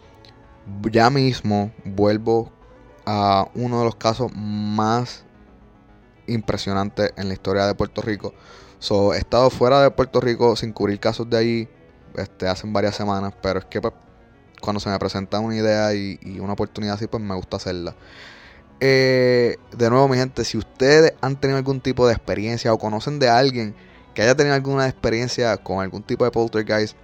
Ya 0.91 1.11
mismo 1.11 1.71
vuelvo 1.85 2.51
a 3.05 3.47
uno 3.53 3.77
de 3.77 3.85
los 3.85 3.95
casos 3.95 4.31
más 4.35 5.23
impresionantes 6.25 7.13
en 7.15 7.27
la 7.27 7.35
historia 7.35 7.67
de 7.67 7.75
Puerto 7.75 8.01
Rico. 8.01 8.33
So, 8.79 9.13
he 9.13 9.19
estado 9.19 9.51
fuera 9.51 9.83
de 9.83 9.91
Puerto 9.91 10.19
Rico 10.19 10.55
sin 10.55 10.73
cubrir 10.73 10.99
casos 10.99 11.29
de 11.29 11.37
allí 11.37 11.69
este, 12.15 12.47
hace 12.47 12.67
varias 12.67 12.95
semanas, 12.95 13.35
pero 13.39 13.59
es 13.59 13.65
que 13.65 13.79
pues, 13.79 13.93
cuando 14.61 14.79
se 14.79 14.89
me 14.89 14.97
presenta 14.99 15.39
una 15.39 15.55
idea 15.55 15.93
y, 15.93 16.39
una 16.39 16.53
oportunidad 16.53 16.95
así, 16.95 17.07
pues 17.07 17.21
me 17.23 17.35
gusta 17.35 17.57
hacerla. 17.57 17.95
Eh, 18.79 19.57
de 19.75 19.89
nuevo, 19.89 20.07
mi 20.07 20.17
gente, 20.17 20.43
si 20.45 20.57
ustedes 20.57 21.13
han 21.21 21.35
tenido 21.35 21.57
algún 21.57 21.81
tipo 21.81 22.07
de 22.07 22.13
experiencia 22.13 22.73
o 22.73 22.79
conocen 22.79 23.19
de 23.19 23.29
alguien 23.29 23.75
que 24.13 24.21
haya 24.21 24.35
tenido 24.35 24.55
alguna 24.55 24.87
experiencia 24.87 25.57
con 25.57 25.81
algún 25.81 26.03
tipo 26.03 26.25
de 26.25 26.31
poltergeist, 26.31 26.95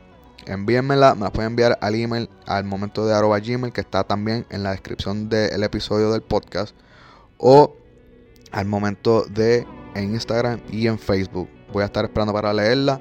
envíenmela, 0.45 1.15
me 1.15 1.21
la 1.21 1.31
pueden 1.31 1.51
enviar 1.51 1.77
al 1.81 1.95
email 1.95 2.29
al 2.45 2.63
momento 2.63 3.05
de 3.05 3.13
arroba 3.13 3.39
gmail 3.39 3.73
que 3.73 3.81
está 3.81 4.03
también 4.03 4.45
en 4.49 4.63
la 4.63 4.71
descripción 4.71 5.29
del 5.29 5.63
episodio 5.63 6.11
del 6.11 6.21
podcast 6.21 6.75
o 7.37 7.75
al 8.51 8.65
momento 8.65 9.23
de 9.23 9.65
en 9.95 10.13
Instagram 10.13 10.61
y 10.71 10.87
en 10.87 10.97
Facebook. 10.97 11.49
Voy 11.71 11.83
a 11.83 11.87
estar 11.87 12.05
esperando 12.05 12.33
para 12.33 12.53
leerla. 12.53 12.99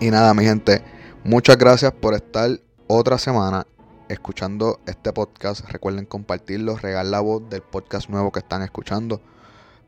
Y 0.00 0.10
nada, 0.10 0.32
mi 0.34 0.44
gente, 0.44 0.82
muchas 1.24 1.56
gracias 1.58 1.92
por 1.92 2.14
estar 2.14 2.50
otra 2.94 3.16
semana 3.16 3.66
escuchando 4.10 4.78
este 4.84 5.14
podcast. 5.14 5.66
Recuerden 5.70 6.04
compartirlo, 6.04 6.76
regalar 6.76 7.06
la 7.06 7.20
voz 7.20 7.48
del 7.48 7.62
podcast 7.62 8.10
nuevo 8.10 8.30
que 8.30 8.40
están 8.40 8.60
escuchando. 8.60 9.22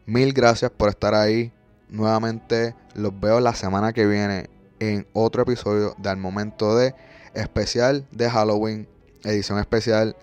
Mil 0.07 0.33
gracias 0.33 0.71
por 0.71 0.89
estar 0.89 1.15
ahí. 1.15 1.53
Nuevamente 1.91 2.75
los 2.95 3.19
veo 3.21 3.41
la 3.41 3.55
semana 3.55 3.93
que 3.93 4.07
viene 4.07 4.49
en 4.81 5.07
otro 5.13 5.43
episodio 5.43 5.95
del 5.99 6.17
momento 6.17 6.75
de 6.77 6.95
especial 7.35 8.07
de 8.11 8.31
Halloween, 8.31 8.89
edición 9.23 9.59
especial 9.59 10.17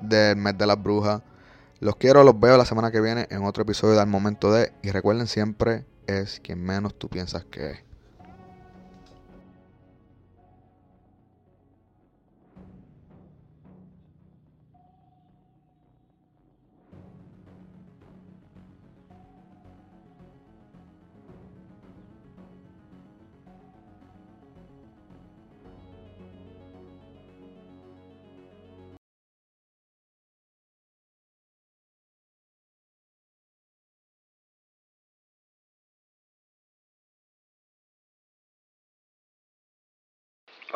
del 0.00 0.36
mes 0.36 0.56
de 0.56 0.66
las 0.66 0.80
brujas. 0.80 1.22
Los 1.80 1.96
quiero, 1.96 2.22
los 2.22 2.38
veo 2.38 2.56
la 2.56 2.64
semana 2.64 2.92
que 2.92 3.00
viene 3.00 3.26
en 3.30 3.42
otro 3.42 3.64
episodio 3.64 3.98
del 3.98 4.06
momento 4.06 4.52
de. 4.52 4.72
Y 4.82 4.90
recuerden 4.90 5.26
siempre, 5.26 5.86
es 6.06 6.38
quien 6.38 6.62
menos 6.62 6.96
tú 6.96 7.08
piensas 7.08 7.44
que 7.44 7.70
es. 7.72 7.87